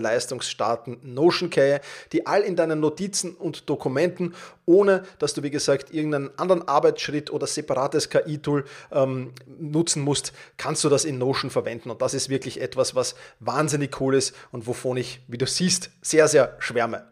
leistungsstarken 0.00 0.98
Notion 1.02 1.50
KI, 1.50 1.78
die 2.12 2.26
all 2.26 2.42
in 2.42 2.56
deinen 2.56 2.80
Notizen 2.80 3.34
und 3.34 3.68
Dokumenten, 3.68 4.34
ohne 4.66 5.04
dass 5.18 5.34
du, 5.34 5.42
wie 5.42 5.50
gesagt, 5.50 5.92
irgendeinen 5.92 6.30
anderen 6.38 6.66
Arbeitsschritt 6.66 7.30
oder 7.30 7.46
separates 7.46 8.08
KI-Tool 8.08 8.64
ähm, 8.92 9.32
nutzen 9.58 10.02
musst, 10.02 10.32
kannst 10.56 10.84
du 10.84 10.88
das 10.88 11.04
in 11.04 11.18
Notion 11.18 11.50
verwenden. 11.50 11.90
Und 11.90 12.02
das 12.02 12.14
ist 12.14 12.28
wirklich 12.28 12.60
etwas, 12.60 12.94
was 12.94 13.14
wahnsinnig 13.40 14.00
cool 14.00 14.14
ist 14.14 14.34
und 14.52 14.66
wovon 14.66 14.96
ich, 14.96 15.20
wie 15.28 15.38
du 15.38 15.46
siehst, 15.46 15.90
sehr, 16.02 16.28
sehr 16.28 16.56
schwärme. 16.58 17.04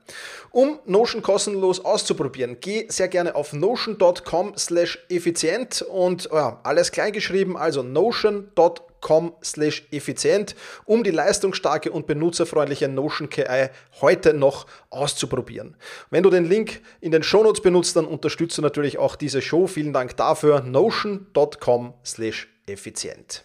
Um 0.50 0.78
Notion 0.86 1.22
kostenlos 1.22 1.84
auszuprobieren, 1.84 2.58
geh 2.60 2.86
sehr 2.88 3.08
gerne 3.08 3.34
auf 3.34 3.52
notion.com 3.52 4.54
slash 4.56 4.98
effizient 5.08 5.82
und 5.82 6.28
ja, 6.32 6.60
alles 6.62 6.90
kleingeschrieben, 6.92 7.56
also 7.56 7.82
notion.com 7.82 9.32
effizient, 9.90 10.56
um 10.84 11.04
die 11.04 11.10
leistungsstarke 11.10 11.92
und 11.92 12.06
benutzerfreundliche 12.06 12.88
Notion 12.88 13.28
KI 13.30 13.68
heute 14.00 14.34
noch 14.34 14.66
auszuprobieren. 14.90 15.76
Wenn 16.10 16.22
du 16.22 16.30
den 16.30 16.44
Link 16.44 16.80
in 17.00 17.12
den 17.12 17.22
Shownotes 17.22 17.62
benutzt, 17.62 17.96
dann 17.96 18.06
unterstützt 18.06 18.58
du 18.58 18.62
natürlich 18.62 18.98
auch 18.98 19.16
diese 19.16 19.42
Show. 19.42 19.66
Vielen 19.66 19.92
Dank 19.92 20.16
dafür. 20.16 20.62
notion.com 20.62 21.94
effizient. 22.66 23.44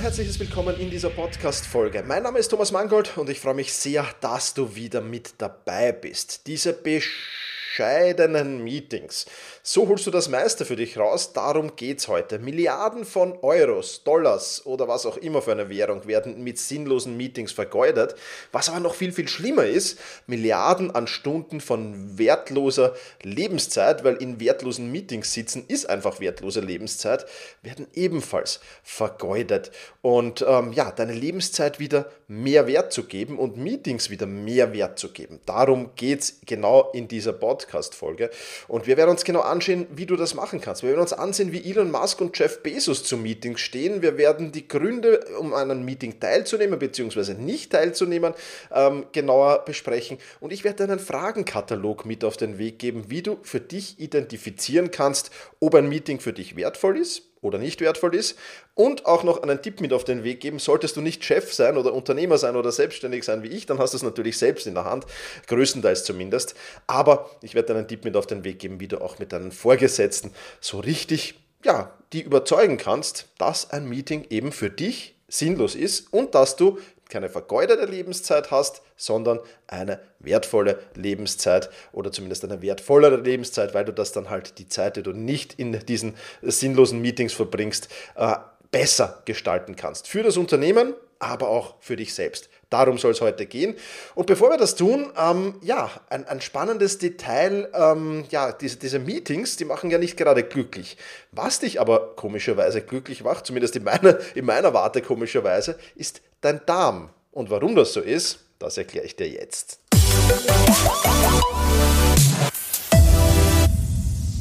Herzliches 0.00 0.40
Willkommen 0.40 0.80
in 0.80 0.88
dieser 0.88 1.10
Podcast-Folge. 1.10 2.02
Mein 2.06 2.22
Name 2.22 2.38
ist 2.38 2.48
Thomas 2.48 2.72
Mangold 2.72 3.18
und 3.18 3.28
ich 3.28 3.38
freue 3.38 3.52
mich 3.52 3.74
sehr, 3.74 4.06
dass 4.22 4.54
du 4.54 4.74
wieder 4.74 5.02
mit 5.02 5.34
dabei 5.36 5.92
bist. 5.92 6.46
Diese 6.46 6.72
Besch 6.72 7.50
bescheidenen 7.70 8.62
Meetings. 8.62 9.26
So 9.62 9.88
holst 9.88 10.06
du 10.06 10.10
das 10.10 10.28
meiste 10.28 10.64
für 10.64 10.76
dich 10.76 10.98
raus. 10.98 11.32
Darum 11.32 11.76
geht 11.76 11.98
es 11.98 12.08
heute. 12.08 12.38
Milliarden 12.38 13.04
von 13.04 13.38
Euros, 13.42 14.02
Dollars 14.04 14.64
oder 14.64 14.88
was 14.88 15.06
auch 15.06 15.16
immer 15.16 15.42
für 15.42 15.52
eine 15.52 15.68
Währung 15.68 16.06
werden 16.06 16.42
mit 16.42 16.58
sinnlosen 16.58 17.16
Meetings 17.16 17.52
vergeudet. 17.52 18.14
Was 18.52 18.68
aber 18.68 18.80
noch 18.80 18.94
viel, 18.94 19.12
viel 19.12 19.28
schlimmer 19.28 19.66
ist, 19.66 19.98
Milliarden 20.26 20.90
an 20.90 21.06
Stunden 21.06 21.60
von 21.60 22.18
wertloser 22.18 22.94
Lebenszeit, 23.22 24.02
weil 24.02 24.16
in 24.16 24.40
wertlosen 24.40 24.90
Meetings 24.90 25.32
sitzen 25.32 25.64
ist 25.68 25.88
einfach 25.88 26.20
wertlose 26.20 26.60
Lebenszeit, 26.60 27.26
werden 27.62 27.86
ebenfalls 27.94 28.60
vergeudet. 28.82 29.70
Und 30.02 30.44
ähm, 30.46 30.72
ja, 30.72 30.90
deine 30.90 31.12
Lebenszeit 31.12 31.78
wieder 31.78 32.10
mehr 32.28 32.66
Wert 32.66 32.92
zu 32.92 33.04
geben 33.04 33.38
und 33.38 33.56
Meetings 33.56 34.10
wieder 34.10 34.26
mehr 34.26 34.72
Wert 34.72 34.98
zu 34.98 35.12
geben. 35.12 35.40
Darum 35.44 35.90
geht 35.96 36.20
es 36.20 36.40
genau 36.46 36.90
in 36.92 37.06
dieser 37.06 37.32
Podcast. 37.32 37.60
Podcast-Folge. 37.60 38.30
Und 38.68 38.86
wir 38.86 38.96
werden 38.96 39.10
uns 39.10 39.24
genau 39.24 39.40
anschauen, 39.50 39.86
wie 39.90 40.06
du 40.06 40.16
das 40.16 40.34
machen 40.34 40.60
kannst. 40.60 40.82
Wir 40.82 40.90
werden 40.90 41.00
uns 41.00 41.12
ansehen, 41.12 41.52
wie 41.52 41.68
Elon 41.68 41.90
Musk 41.90 42.20
und 42.20 42.38
Jeff 42.38 42.62
Bezos 42.62 43.04
zu 43.04 43.16
Meetings 43.16 43.60
stehen. 43.60 44.02
Wir 44.02 44.16
werden 44.16 44.52
die 44.52 44.66
Gründe, 44.68 45.20
um 45.38 45.52
an 45.52 45.70
einem 45.70 45.84
Meeting 45.84 46.20
teilzunehmen 46.20 46.78
bzw. 46.78 47.34
nicht 47.34 47.72
teilzunehmen, 47.72 48.34
ähm, 48.72 49.06
genauer 49.12 49.64
besprechen. 49.64 50.18
Und 50.40 50.52
ich 50.52 50.64
werde 50.64 50.84
einen 50.84 50.98
Fragenkatalog 50.98 52.06
mit 52.06 52.24
auf 52.24 52.36
den 52.36 52.58
Weg 52.58 52.78
geben, 52.78 53.04
wie 53.08 53.22
du 53.22 53.38
für 53.42 53.60
dich 53.60 53.98
identifizieren 54.00 54.90
kannst, 54.90 55.30
ob 55.60 55.74
ein 55.74 55.88
Meeting 55.88 56.20
für 56.20 56.32
dich 56.32 56.56
wertvoll 56.56 56.98
ist 56.98 57.29
oder 57.42 57.58
nicht 57.58 57.80
wertvoll 57.80 58.14
ist. 58.14 58.38
Und 58.74 59.06
auch 59.06 59.24
noch 59.24 59.42
einen 59.42 59.62
Tipp 59.62 59.80
mit 59.80 59.92
auf 59.92 60.04
den 60.04 60.24
Weg 60.24 60.40
geben, 60.40 60.58
solltest 60.58 60.96
du 60.96 61.00
nicht 61.00 61.24
Chef 61.24 61.52
sein 61.52 61.76
oder 61.76 61.92
Unternehmer 61.92 62.38
sein 62.38 62.56
oder 62.56 62.72
selbstständig 62.72 63.24
sein 63.24 63.42
wie 63.42 63.48
ich, 63.48 63.66
dann 63.66 63.78
hast 63.78 63.94
du 63.94 63.96
es 63.96 64.02
natürlich 64.02 64.38
selbst 64.38 64.66
in 64.66 64.74
der 64.74 64.84
Hand, 64.84 65.06
größtenteils 65.46 66.04
zumindest. 66.04 66.54
Aber 66.86 67.30
ich 67.42 67.54
werde 67.54 67.72
dir 67.72 67.78
einen 67.78 67.88
Tipp 67.88 68.04
mit 68.04 68.16
auf 68.16 68.26
den 68.26 68.44
Weg 68.44 68.58
geben, 68.58 68.80
wie 68.80 68.88
du 68.88 69.00
auch 69.00 69.18
mit 69.18 69.32
deinen 69.32 69.52
Vorgesetzten 69.52 70.32
so 70.60 70.80
richtig, 70.80 71.40
ja, 71.64 71.96
die 72.12 72.22
überzeugen 72.22 72.76
kannst, 72.76 73.28
dass 73.38 73.70
ein 73.70 73.88
Meeting 73.88 74.26
eben 74.30 74.52
für 74.52 74.70
dich 74.70 75.14
sinnlos 75.28 75.74
ist 75.74 76.12
und 76.12 76.34
dass 76.34 76.56
du 76.56 76.78
keine 77.10 77.28
vergeudete 77.28 77.84
Lebenszeit 77.84 78.50
hast, 78.50 78.82
sondern 78.96 79.40
eine 79.66 80.00
wertvolle 80.18 80.78
Lebenszeit 80.94 81.70
oder 81.92 82.10
zumindest 82.12 82.44
eine 82.44 82.62
wertvollere 82.62 83.16
Lebenszeit, 83.16 83.74
weil 83.74 83.84
du 83.84 83.92
das 83.92 84.12
dann 84.12 84.30
halt 84.30 84.58
die 84.58 84.68
Zeit, 84.68 84.96
die 84.96 85.02
du 85.02 85.12
nicht 85.12 85.54
in 85.54 85.78
diesen 85.86 86.16
sinnlosen 86.42 87.00
Meetings 87.00 87.32
verbringst, 87.32 87.88
äh, 88.16 88.36
besser 88.70 89.22
gestalten 89.24 89.76
kannst. 89.76 90.08
Für 90.08 90.22
das 90.22 90.36
Unternehmen, 90.36 90.94
aber 91.18 91.48
auch 91.48 91.74
für 91.80 91.96
dich 91.96 92.14
selbst. 92.14 92.48
Darum 92.70 92.98
soll 92.98 93.10
es 93.10 93.20
heute 93.20 93.46
gehen. 93.46 93.76
Und 94.14 94.26
bevor 94.26 94.48
wir 94.48 94.56
das 94.56 94.76
tun, 94.76 95.12
ähm, 95.18 95.54
ja, 95.60 95.90
ein, 96.08 96.26
ein, 96.26 96.40
spannendes 96.40 96.98
Detail, 96.98 97.68
ähm, 97.74 98.24
ja, 98.30 98.52
diese, 98.52 98.78
diese 98.78 99.00
Meetings, 99.00 99.56
die 99.56 99.64
machen 99.64 99.90
ja 99.90 99.98
nicht 99.98 100.16
gerade 100.16 100.44
glücklich. 100.44 100.96
Was 101.32 101.58
dich 101.58 101.80
aber 101.80 102.14
komischerweise 102.14 102.80
glücklich 102.80 103.24
macht, 103.24 103.44
zumindest 103.44 103.76
in 103.76 103.84
meiner, 103.84 104.18
in 104.34 104.44
meiner 104.44 104.72
Warte 104.72 105.02
komischerweise, 105.02 105.78
ist 105.96 106.22
dein 106.40 106.60
Darm. 106.66 107.10
Und 107.32 107.50
warum 107.50 107.74
das 107.76 107.92
so 107.92 108.00
ist, 108.00 108.40
das 108.58 108.76
erkläre 108.76 109.06
ich 109.06 109.16
dir 109.16 109.28
jetzt. 109.28 109.78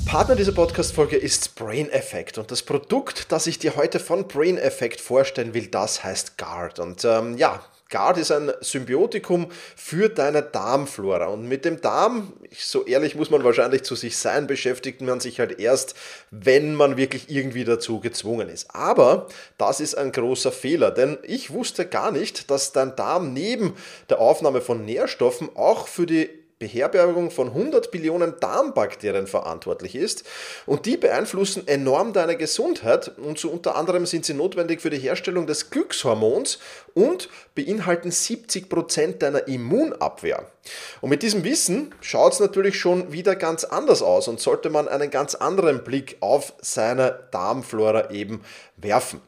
Partner 0.06 0.36
dieser 0.36 0.54
Podcast-Folge 0.54 1.18
ist 1.18 1.56
Brain 1.56 1.90
Effect 1.92 2.40
und 2.40 2.50
das 2.50 2.64
Produkt, 2.64 3.32
das 3.32 3.46
ich 3.46 3.60
dir 3.60 3.76
heute 3.76 4.00
von 4.00 4.28
Brain 4.28 4.58
Effect 4.58 5.00
vorstellen 5.00 5.54
will, 5.54 5.68
das 5.68 6.04
heißt 6.04 6.38
Guard. 6.38 6.80
Und 6.80 7.06
ähm, 7.06 7.38
ja, 7.38 7.64
Guard 7.90 8.18
ist 8.18 8.32
ein 8.32 8.52
Symbiotikum 8.62 9.48
für 9.76 10.10
deine 10.10 10.44
Darmflora. 10.44 11.28
Und 11.28 11.48
mit 11.48 11.66
dem 11.66 11.82
Darm, 11.82 12.34
so 12.56 12.86
ehrlich 12.86 13.16
muss 13.16 13.32
man 13.32 13.44
wahrscheinlich 13.44 13.84
zu 13.84 13.96
sich 13.96 14.18
sein, 14.18 14.48
beschäftigt 14.48 15.02
man 15.02 15.20
sich 15.20 15.40
halt 15.40 15.60
erst, 15.60 15.96
wenn 16.32 16.76
man 16.76 16.98
wirklich 16.98 17.30
irgendwie 17.30 17.64
dazu 17.64 18.00
gezwungen 18.00 18.48
ist. 18.50 18.74
Aber 18.76 19.28
das 19.58 19.80
ist 19.80 19.96
ein 19.96 20.12
großer 20.12 20.52
Fehler, 20.52 20.92
denn 20.92 21.18
ich 21.24 21.52
wusste 21.52 21.86
gar 21.86 22.12
nicht, 22.12 22.52
dass 22.52 22.72
dein 22.72 22.96
Darm 22.96 23.34
neben 23.34 23.76
der 24.10 24.20
Aufnahme 24.20 24.62
von 24.62 24.86
Nährstoffen 24.86 25.50
auch 25.56 25.88
für 25.88 26.06
die 26.06 26.30
Beherbergung 26.60 27.32
von 27.32 27.48
100 27.48 27.90
Billionen 27.90 28.36
Darmbakterien 28.42 29.28
verantwortlich 29.28 29.96
ist 29.96 30.26
und 30.66 30.86
die 30.86 30.98
beeinflussen 30.98 31.66
enorm 31.68 32.12
deine 32.12 32.36
Gesundheit 32.36 33.18
und 33.18 33.40
so 33.40 33.50
unter 33.50 33.78
anderem 33.78 34.06
sind 34.06 34.26
sie 34.26 34.34
notwendig 34.34 34.82
für 34.82 34.90
die 34.90 35.00
Herstellung 35.00 35.48
des 35.48 35.70
Glückshormons 35.70 36.60
und 36.94 37.30
beinhalten 37.56 38.12
70 38.12 38.68
Prozent 38.68 39.22
deiner 39.22 39.48
Immunabwehr. 39.48 40.52
Und 41.00 41.10
mit 41.10 41.24
diesem 41.24 41.46
Wissen 41.46 41.96
schaut 42.02 42.34
es 42.34 42.42
natürlich 42.42 42.78
schon 42.78 43.14
wieder 43.14 43.38
ganz 43.38 43.64
anders 43.64 44.02
aus 44.02 44.28
und 44.28 44.42
sollte 44.42 44.70
man 44.70 44.90
einen 44.90 45.10
ganz 45.10 45.36
anderen 45.36 45.86
Blick 45.86 46.18
auf 46.20 46.54
seine 46.62 47.28
Darmflora 47.32 48.12
eben 48.12 48.44
werfen. 48.76 49.22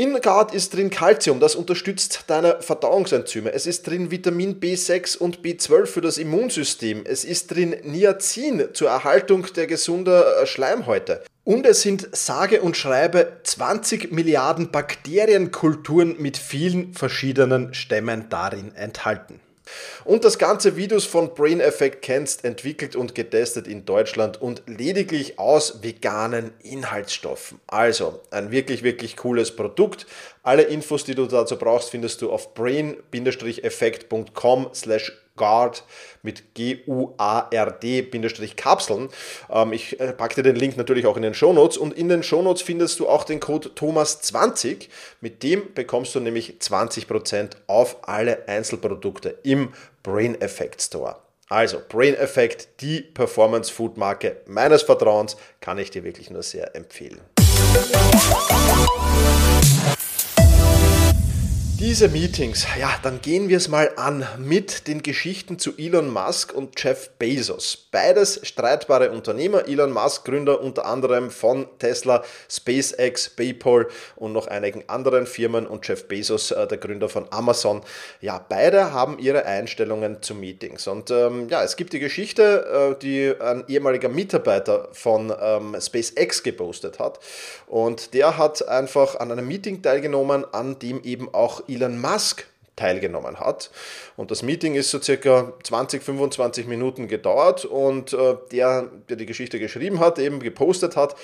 In 0.00 0.18
Gard 0.22 0.54
ist 0.54 0.72
drin 0.72 0.88
Calcium, 0.88 1.40
das 1.40 1.54
unterstützt 1.54 2.24
deine 2.28 2.62
Verdauungsenzyme. 2.62 3.52
Es 3.52 3.66
ist 3.66 3.86
drin 3.86 4.10
Vitamin 4.10 4.58
B6 4.58 5.18
und 5.18 5.42
B12 5.42 5.84
für 5.84 6.00
das 6.00 6.16
Immunsystem. 6.16 7.04
Es 7.04 7.22
ist 7.22 7.48
drin 7.48 7.76
Niacin 7.82 8.68
zur 8.72 8.88
Erhaltung 8.88 9.46
der 9.54 9.66
gesunden 9.66 10.22
äh, 10.22 10.46
Schleimhäute. 10.46 11.22
Und 11.44 11.66
es 11.66 11.82
sind 11.82 12.16
sage 12.16 12.62
und 12.62 12.78
schreibe 12.78 13.40
20 13.42 14.10
Milliarden 14.10 14.70
Bakterienkulturen 14.70 16.16
mit 16.18 16.38
vielen 16.38 16.94
verschiedenen 16.94 17.74
Stämmen 17.74 18.30
darin 18.30 18.74
enthalten. 18.74 19.38
Und 20.04 20.24
das 20.24 20.38
ganze 20.38 20.76
Videos 20.76 21.04
von 21.04 21.34
Brain 21.34 21.60
Effect 21.60 22.02
kennst, 22.02 22.44
entwickelt 22.44 22.94
und 22.96 23.14
getestet 23.14 23.66
in 23.66 23.84
Deutschland 23.84 24.40
und 24.40 24.62
lediglich 24.66 25.38
aus 25.38 25.82
veganen 25.82 26.52
Inhaltsstoffen. 26.62 27.60
Also 27.66 28.20
ein 28.30 28.50
wirklich, 28.50 28.82
wirklich 28.82 29.16
cooles 29.16 29.54
Produkt. 29.54 30.06
Alle 30.42 30.62
Infos, 30.62 31.04
die 31.04 31.14
du 31.14 31.26
dazu 31.26 31.58
brauchst, 31.58 31.90
findest 31.90 32.22
du 32.22 32.32
auf 32.32 32.54
brain-effekt.com 32.54 34.70
slash 34.74 35.12
guard 35.40 35.82
mit 36.22 36.54
G-U-A-R-D-Kapseln. 36.54 39.08
Ähm, 39.50 39.72
ich 39.72 39.98
äh, 39.98 40.12
packe 40.12 40.34
dir 40.34 40.42
den 40.42 40.56
Link 40.56 40.76
natürlich 40.76 41.06
auch 41.06 41.16
in 41.16 41.22
den 41.22 41.32
Shownotes 41.32 41.78
und 41.78 41.94
in 41.94 42.10
den 42.10 42.22
Shownotes 42.22 42.60
findest 42.62 43.00
du 43.00 43.08
auch 43.08 43.24
den 43.24 43.40
Code 43.40 43.70
Thomas20. 43.70 44.88
Mit 45.22 45.42
dem 45.42 45.72
bekommst 45.74 46.14
du 46.14 46.20
nämlich 46.20 46.58
20% 46.60 47.52
auf 47.66 48.06
alle 48.06 48.46
Einzelprodukte 48.46 49.38
im 49.42 49.72
Brain 50.02 50.38
Effect 50.40 50.82
Store. 50.82 51.16
Also 51.48 51.78
Brain 51.88 52.14
Effect, 52.14 52.68
die 52.80 53.00
Performance 53.00 53.72
Food 53.72 53.96
Marke 53.96 54.42
meines 54.46 54.82
Vertrauens, 54.82 55.38
kann 55.60 55.78
ich 55.78 55.90
dir 55.90 56.04
wirklich 56.04 56.28
nur 56.30 56.42
sehr 56.42 56.76
empfehlen. 56.76 57.20
Diese 61.80 62.10
Meetings, 62.10 62.66
ja, 62.78 62.90
dann 63.02 63.22
gehen 63.22 63.48
wir 63.48 63.56
es 63.56 63.68
mal 63.68 63.90
an 63.96 64.26
mit 64.36 64.86
den 64.86 65.02
Geschichten 65.02 65.58
zu 65.58 65.78
Elon 65.78 66.10
Musk 66.10 66.52
und 66.52 66.78
Jeff 66.78 67.08
Bezos. 67.18 67.88
Beides 67.90 68.38
streitbare 68.42 69.10
Unternehmer. 69.10 69.66
Elon 69.66 69.90
Musk, 69.90 70.26
Gründer 70.26 70.60
unter 70.60 70.84
anderem 70.84 71.30
von 71.30 71.66
Tesla, 71.78 72.22
SpaceX, 72.50 73.30
PayPal 73.30 73.88
und 74.16 74.34
noch 74.34 74.46
einigen 74.46 74.84
anderen 74.90 75.24
Firmen 75.24 75.66
und 75.66 75.88
Jeff 75.88 76.06
Bezos, 76.06 76.50
äh, 76.50 76.66
der 76.66 76.76
Gründer 76.76 77.08
von 77.08 77.26
Amazon. 77.30 77.80
Ja, 78.20 78.44
beide 78.46 78.92
haben 78.92 79.18
ihre 79.18 79.46
Einstellungen 79.46 80.20
zu 80.20 80.34
Meetings. 80.34 80.86
Und 80.86 81.10
ähm, 81.10 81.48
ja, 81.48 81.64
es 81.64 81.76
gibt 81.76 81.94
die 81.94 81.98
Geschichte, 81.98 82.92
äh, 82.92 82.98
die 83.00 83.34
ein 83.40 83.64
ehemaliger 83.68 84.10
Mitarbeiter 84.10 84.90
von 84.92 85.32
ähm, 85.40 85.74
SpaceX 85.80 86.42
gepostet 86.42 86.98
hat. 86.98 87.20
Und 87.66 88.12
der 88.12 88.36
hat 88.36 88.68
einfach 88.68 89.18
an 89.18 89.32
einem 89.32 89.48
Meeting 89.48 89.80
teilgenommen, 89.80 90.44
an 90.52 90.78
dem 90.78 91.02
eben 91.04 91.32
auch 91.32 91.62
Elon 91.74 92.00
Musk 92.00 92.46
teilgenommen 92.80 93.38
hat. 93.38 93.70
Und 94.16 94.30
das 94.30 94.42
Meeting 94.42 94.74
ist 94.74 94.90
so 94.90 95.00
circa 95.00 95.52
20, 95.62 96.02
25 96.02 96.66
Minuten 96.66 97.08
gedauert 97.08 97.64
und 97.64 98.12
äh, 98.12 98.36
der, 98.50 98.88
der 99.08 99.16
die 99.16 99.26
Geschichte 99.26 99.58
geschrieben 99.58 100.00
hat, 100.00 100.18
eben 100.18 100.40
gepostet 100.40 100.96
hat, 100.96 101.14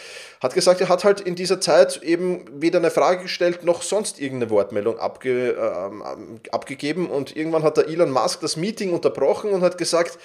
hat 0.43 0.55
gesagt, 0.55 0.81
er 0.81 0.89
hat 0.89 1.05
halt 1.05 1.21
in 1.21 1.35
dieser 1.35 1.61
Zeit 1.61 2.03
eben 2.03 2.45
weder 2.61 2.79
eine 2.79 2.91
Frage 2.91 3.23
gestellt 3.23 3.65
noch 3.65 3.83
sonst 3.83 4.21
irgendeine 4.21 4.51
Wortmeldung 4.51 4.99
abge, 4.99 5.53
äh, 5.53 6.51
abgegeben 6.51 7.09
und 7.09 7.35
irgendwann 7.35 7.63
hat 7.63 7.79
der 7.79 7.89
Elon 7.89 8.11
Musk 8.11 8.41
das 8.41 8.57
Meeting 8.57 8.93
unterbrochen 8.93 9.51
und 9.51 9.63
hat 9.63 9.79
gesagt, 9.79 10.19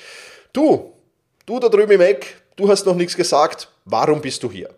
du, 0.52 0.94
du 1.46 1.60
da 1.60 1.70
drüben 1.70 1.94
im 1.94 2.02
Eck, 2.02 2.42
du 2.58 2.68
hast 2.68 2.86
noch 2.86 2.96
nichts 2.96 3.16
gesagt, 3.16 3.70
warum 3.86 4.22
bist 4.22 4.44
du 4.44 4.52
hier? 4.52 4.70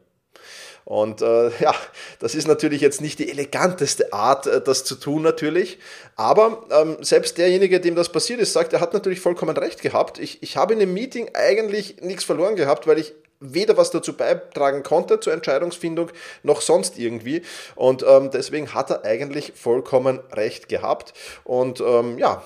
Und 0.94 1.24
äh, 1.24 1.50
ja, 1.60 1.74
das 2.20 2.36
ist 2.36 2.48
natürlich 2.48 2.80
jetzt 2.80 3.02
nicht 3.02 3.18
die 3.18 3.32
eleganteste 3.32 4.14
Art, 4.14 4.46
äh, 4.46 4.62
das 4.62 4.84
zu 4.84 4.94
tun 4.94 5.24
natürlich. 5.24 5.80
Aber 6.16 6.68
ähm, 6.70 6.98
selbst 7.02 7.40
derjenige, 7.40 7.80
dem 7.80 7.96
das 7.96 8.10
passiert 8.10 8.40
ist, 8.40 8.54
sagt, 8.54 8.74
er 8.74 8.80
hat 8.80 8.94
natürlich 8.94 9.20
vollkommen 9.20 9.58
recht 9.58 9.82
gehabt. 9.82 10.20
Ich, 10.20 10.44
ich 10.44 10.56
habe 10.56 10.74
in 10.74 10.80
dem 10.80 10.94
Meeting 10.94 11.32
eigentlich 11.34 11.96
nichts 12.02 12.24
verloren 12.24 12.56
gehabt, 12.56 12.86
weil 12.86 13.00
ich 13.00 13.14
weder 13.40 13.76
was 13.76 13.90
dazu 13.90 14.14
beitragen 14.14 14.84
konnte 14.84 15.20
zur 15.20 15.34
Entscheidungsfindung 15.34 16.12
noch 16.44 16.62
sonst 16.62 17.00
irgendwie. 17.00 17.42
Und 17.74 18.06
ähm, 18.08 18.30
deswegen 18.32 18.76
hat 18.76 18.92
er 18.92 19.04
eigentlich 19.04 19.54
vollkommen 19.56 20.20
recht 20.32 20.70
gehabt. 20.70 21.16
Und 21.44 21.82
ähm, 21.82 22.20
ja, 22.20 22.44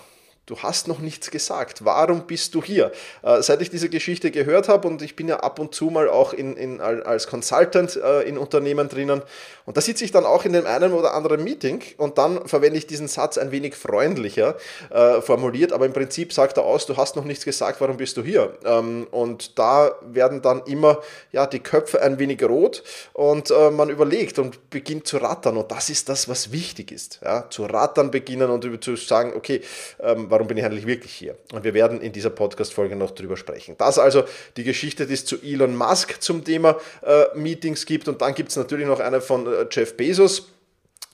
du 0.48 0.58
hast 0.58 0.88
noch 0.88 1.00
nichts 1.00 1.30
gesagt. 1.30 1.86
Warum 1.86 2.26
bist 2.26 2.56
du 2.56 2.64
hier? 2.64 2.92
Äh, 3.22 3.42
seit 3.44 3.62
ich 3.62 3.70
diese 3.70 3.90
Geschichte 3.90 4.32
gehört 4.32 4.70
habe 4.70 4.88
und 4.88 5.02
ich 5.02 5.16
bin 5.16 5.28
ja 5.28 5.42
ab 5.42 5.60
und 5.60 5.76
zu 5.76 5.90
mal 5.92 6.10
auch 6.10 6.34
in, 6.34 6.56
in, 6.56 6.82
als 6.82 7.28
Consultant 7.28 7.98
äh, 7.98 8.22
in 8.22 8.38
Unternehmen 8.38 8.90
drinnen 8.90 9.22
und 9.66 9.76
da 9.76 9.82
sitze 9.82 10.06
ich 10.06 10.12
dann 10.12 10.26
auch 10.26 10.46
in 10.46 10.54
dem 10.54 10.66
einen 10.66 10.94
oder 10.94 11.14
anderen 11.14 11.44
Meeting 11.44 11.84
und 11.98 12.18
dann 12.18 12.48
verwende 12.48 12.78
ich 12.78 12.88
diesen 12.88 13.10
Satz 13.10 13.38
ein 13.38 13.52
wenig 13.52 13.76
freundlicher 13.76 14.56
äh, 14.90 15.20
formuliert, 15.22 15.74
aber 15.74 15.86
im 15.86 15.92
Prinzip 15.92 16.32
sagt 16.32 16.56
er 16.58 16.64
aus, 16.64 16.86
du 16.86 16.96
hast 16.96 17.18
noch 17.18 17.26
nichts 17.26 17.44
gesagt, 17.44 17.82
warum 17.82 17.98
bist 17.98 18.16
du 18.16 18.24
hier? 18.24 18.58
Ähm, 18.64 19.08
und 19.12 19.60
da 19.60 19.92
werden 20.02 20.42
dann 20.42 20.64
immer 20.64 21.02
ja, 21.34 21.46
die 21.46 21.60
Köpfe 21.60 22.02
ein 22.02 22.18
wenig 22.18 22.42
rot 22.44 22.84
und 23.12 23.52
äh, 23.52 23.70
man 23.70 23.90
überlegt 23.90 24.40
und 24.40 24.70
beginnt 24.70 25.06
zu 25.06 25.18
rattern 25.18 25.58
und 25.58 25.70
das 25.70 25.90
ist 25.90 26.08
das, 26.08 26.30
was 26.30 26.54
wichtig 26.54 26.94
ist. 26.94 27.20
Ja? 27.22 27.50
Zu 27.50 27.66
rattern 27.66 28.10
beginnen 28.10 28.50
und 28.50 28.82
zu 28.82 28.96
sagen, 28.96 29.34
okay, 29.36 29.62
ähm, 30.00 30.30
warum 30.38 30.48
bin 30.48 30.58
ich 30.58 30.66
eigentlich 30.66 30.86
wirklich 30.86 31.12
hier? 31.14 31.36
Und 31.52 31.64
wir 31.64 31.74
werden 31.74 32.00
in 32.00 32.12
dieser 32.12 32.30
Podcast-Folge 32.30 32.96
noch 32.96 33.10
drüber 33.10 33.38
sprechen. 33.38 33.74
Das 33.80 33.98
also 33.98 34.24
die 34.56 34.64
Geschichte, 34.64 35.08
die 35.08 35.16
es 35.16 35.26
zu 35.26 35.42
Elon 35.42 35.76
Musk 35.76 36.22
zum 36.22 36.44
Thema 36.44 36.78
äh, 37.04 37.26
Meetings 37.34 37.88
gibt. 37.88 38.08
Und 38.08 38.22
dann 38.22 38.36
gibt 38.36 38.50
es 38.50 38.56
natürlich 38.56 38.86
noch 38.86 39.00
eine 39.00 39.20
von 39.20 39.48
äh, 39.48 39.66
Jeff 39.72 39.98
Bezos, 39.98 40.50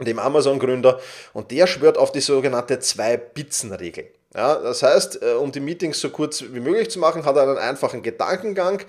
dem 0.01 0.19
Amazon-Gründer. 0.19 0.99
Und 1.31 1.51
der 1.51 1.67
schwört 1.67 1.97
auf 1.97 2.11
die 2.11 2.19
sogenannte 2.19 2.79
Zwei-Bitzen-Regel. 2.79 4.09
Ja, 4.35 4.55
das 4.55 4.81
heißt, 4.81 5.21
äh, 5.21 5.33
um 5.33 5.51
die 5.51 5.59
Meetings 5.59 5.99
so 5.99 6.09
kurz 6.09 6.41
wie 6.41 6.59
möglich 6.59 6.89
zu 6.89 6.97
machen, 6.97 7.23
hat 7.23 7.35
er 7.35 7.43
einen 7.43 7.57
einfachen 7.59 8.01
Gedankengang. 8.01 8.81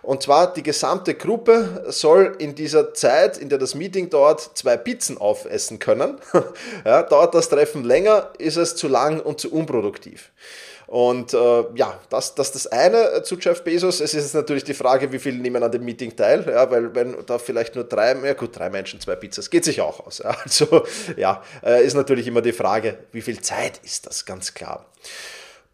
Und 0.00 0.22
zwar, 0.22 0.52
die 0.52 0.62
gesamte 0.62 1.14
Gruppe 1.14 1.84
soll 1.88 2.36
in 2.38 2.54
dieser 2.54 2.94
Zeit, 2.94 3.36
in 3.36 3.48
der 3.48 3.58
das 3.58 3.74
Meeting 3.74 4.10
dauert, 4.10 4.50
zwei 4.54 4.76
Pizzen 4.76 5.18
aufessen 5.18 5.78
können. 5.78 6.18
Ja, 6.84 7.02
dauert 7.02 7.34
das 7.34 7.48
Treffen 7.48 7.84
länger, 7.84 8.30
ist 8.38 8.56
es 8.56 8.76
zu 8.76 8.88
lang 8.88 9.20
und 9.20 9.40
zu 9.40 9.52
unproduktiv. 9.52 10.30
Und 10.92 11.32
äh, 11.32 11.64
ja, 11.74 11.98
das, 12.10 12.34
das 12.34 12.52
das 12.52 12.66
eine 12.66 13.22
zu 13.22 13.38
Jeff 13.38 13.64
Bezos. 13.64 14.02
Es 14.02 14.12
ist 14.12 14.34
natürlich 14.34 14.64
die 14.64 14.74
Frage, 14.74 15.10
wie 15.10 15.18
viele 15.18 15.38
nehmen 15.38 15.62
an 15.62 15.72
dem 15.72 15.86
Meeting 15.86 16.14
teil, 16.14 16.44
ja, 16.46 16.70
weil 16.70 16.94
wenn 16.94 17.16
da 17.24 17.38
vielleicht 17.38 17.76
nur 17.76 17.84
drei, 17.84 18.14
ja 18.14 18.34
gut, 18.34 18.58
drei 18.58 18.68
Menschen, 18.68 19.00
zwei 19.00 19.16
Pizzas, 19.16 19.48
geht 19.48 19.64
sich 19.64 19.80
auch 19.80 20.06
aus. 20.06 20.18
Ja. 20.18 20.36
Also 20.44 20.84
ja, 21.16 21.42
äh, 21.64 21.82
ist 21.82 21.94
natürlich 21.94 22.26
immer 22.26 22.42
die 22.42 22.52
Frage, 22.52 22.98
wie 23.12 23.22
viel 23.22 23.40
Zeit 23.40 23.80
ist 23.82 24.04
das, 24.04 24.26
ganz 24.26 24.52
klar. 24.52 24.84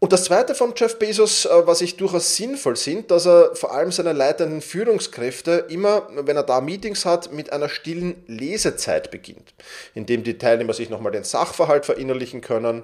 Und 0.01 0.13
das 0.13 0.23
zweite 0.23 0.55
von 0.55 0.73
Jeff 0.77 0.97
Bezos, 0.97 1.43
äh, 1.43 1.49
was 1.67 1.81
ich 1.81 1.97
durchaus 1.97 2.37
sinnvoll 2.37 2.77
sind, 2.77 3.11
dass 3.11 3.27
er 3.27 3.53
vor 3.53 3.73
allem 3.73 3.91
seine 3.91 4.13
leitenden 4.13 4.61
Führungskräfte 4.61 5.65
immer, 5.67 6.07
wenn 6.15 6.37
er 6.37 6.43
da 6.43 6.61
Meetings 6.61 7.03
hat, 7.03 7.33
mit 7.33 7.51
einer 7.51 7.67
stillen 7.67 8.23
Lesezeit 8.25 9.11
beginnt, 9.11 9.53
indem 9.93 10.23
die 10.23 10.37
Teilnehmer 10.37 10.71
sich 10.71 10.89
nochmal 10.89 11.11
den 11.11 11.25
Sachverhalt 11.25 11.85
verinnerlichen 11.85 12.39
können, 12.39 12.83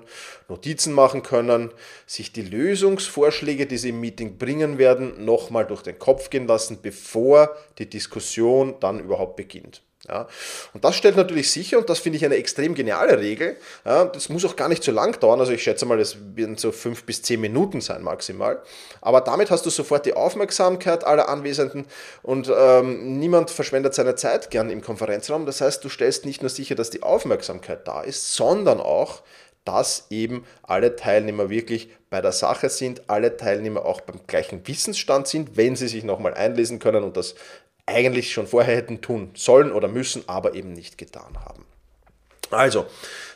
Notizen 0.50 0.92
machen 0.92 1.24
können, 1.24 1.72
sich 2.06 2.34
die 2.34 2.42
Lösungsvorschläge, 2.42 3.66
die 3.66 3.78
sie 3.78 3.90
im 3.90 4.02
Meeting 4.02 4.38
bringen 4.38 4.78
werden, 4.78 5.24
nochmal 5.24 5.66
durch 5.66 5.84
den 5.84 5.98
Kopf 5.98 6.30
gehen 6.30 6.48
lassen, 6.48 6.80
bevor 6.82 7.56
die 7.78 7.90
Diskussion 7.90 8.76
dann 8.82 9.00
überhaupt 9.00 9.38
beginnt. 9.38 9.82
Ja, 10.08 10.28
und 10.74 10.84
das 10.84 10.96
stellt 10.96 11.16
natürlich 11.16 11.50
sicher, 11.50 11.80
und 11.80 11.90
das 11.90 11.98
finde 11.98 12.18
ich 12.18 12.26
eine 12.26 12.36
extrem 12.36 12.76
geniale 12.76 13.20
Regel, 13.20 13.58
ja, 13.86 14.06
das 14.06 14.30
muss 14.30 14.46
auch 14.46 14.56
gar 14.56 14.70
nicht 14.70 14.84
so 14.84 14.92
lang 14.92 15.20
dauern, 15.20 15.40
also 15.40 15.52
ich 15.52 15.64
schätze 15.64 15.88
mal, 15.88 15.98
das 15.98 16.18
werden 16.36 16.58
so 16.58 16.72
fünf 16.72 17.06
bis 17.06 17.24
zehn 17.24 17.42
Minuten 17.42 17.82
sein 17.82 18.04
maximal, 18.04 18.62
aber 19.02 19.22
damit 19.22 19.50
hast 19.50 19.66
du 19.66 19.72
sofort 19.72 20.06
die 20.06 20.14
Aufmerksamkeit 20.14 21.04
aller 21.04 21.28
Anwesenden 21.28 21.86
und 22.22 22.54
ähm, 22.56 23.18
niemand 23.18 23.50
verschwendet 23.50 23.96
seine 23.96 24.14
Zeit 24.14 24.52
gern 24.52 24.70
im 24.70 24.84
Konferenzraum, 24.84 25.48
das 25.48 25.62
heißt, 25.62 25.84
du 25.84 25.90
stellst 25.90 26.26
nicht 26.26 26.44
nur 26.44 26.50
sicher, 26.50 26.76
dass 26.76 26.92
die 26.92 27.02
Aufmerksamkeit 27.02 27.88
da 27.88 28.02
ist, 28.02 28.36
sondern 28.36 28.80
auch, 28.80 29.24
dass 29.66 30.06
eben 30.12 30.46
alle 30.62 30.96
Teilnehmer 30.96 31.50
wirklich 31.50 31.90
bei 32.12 32.22
der 32.22 32.32
Sache 32.32 32.70
sind, 32.70 33.10
alle 33.10 33.36
Teilnehmer 33.36 33.84
auch 33.84 34.02
beim 34.02 34.20
gleichen 34.28 34.66
Wissensstand 34.68 35.28
sind, 35.28 35.58
wenn 35.58 35.76
sie 35.76 35.88
sich 35.88 36.04
nochmal 36.04 36.36
einlesen 36.36 36.78
können 36.78 37.04
und 37.04 37.18
das 37.18 37.34
eigentlich 37.86 38.34
schon 38.34 38.48
vorher 38.48 38.76
hätten 38.76 39.02
tun 39.02 39.32
sollen 39.36 39.72
oder 39.72 39.88
müssen, 39.88 40.24
aber 40.28 40.56
eben 40.56 40.74
nicht 40.74 40.98
getan 40.98 41.38
haben. 41.44 41.66
Also, 42.52 42.86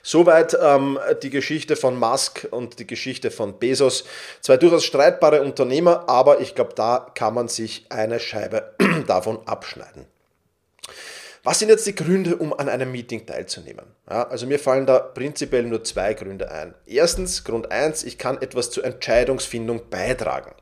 soweit 0.03 0.58
ähm, 0.62 1.00
die 1.24 1.29
Geschichte 1.29 1.75
von 1.75 1.98
Musk 1.98 2.48
und 2.51 2.79
die 2.79 2.88
Geschichte 2.88 3.32
von 3.32 3.58
Bezos. 3.60 4.06
Zwei 4.41 4.58
durchaus 4.58 4.86
streitbare 4.86 5.41
Unternehmer, 5.41 6.08
aber 6.08 6.39
ich 6.41 6.56
glaube, 6.56 6.74
da 6.75 7.12
kann 7.15 7.34
man 7.34 7.48
sich 7.48 7.86
eine 7.89 8.20
Scheibe 8.20 8.75
davon 9.08 9.39
abschneiden. 9.48 10.06
Was 11.44 11.60
sind 11.60 11.70
jetzt 11.70 11.88
die 11.88 11.96
Gründe, 11.96 12.36
um 12.36 12.53
an 12.53 12.68
einem 12.68 12.91
Meeting 12.91 13.25
teilzunehmen? 13.25 13.86
Ja, 14.10 14.27
also 14.27 14.46
mir 14.46 14.60
fallen 14.60 14.86
da 14.86 15.00
prinzipiell 15.00 15.63
nur 15.63 15.84
zwei 15.84 16.13
Gründe 16.13 16.51
ein. 16.51 16.75
Erstens, 16.86 17.44
Grund 17.46 17.72
eins: 17.72 18.03
ich 18.03 18.18
kann 18.18 18.41
etwas 18.41 18.72
zur 18.72 18.84
Entscheidungsfindung 18.84 19.89
beitragen. 19.89 20.53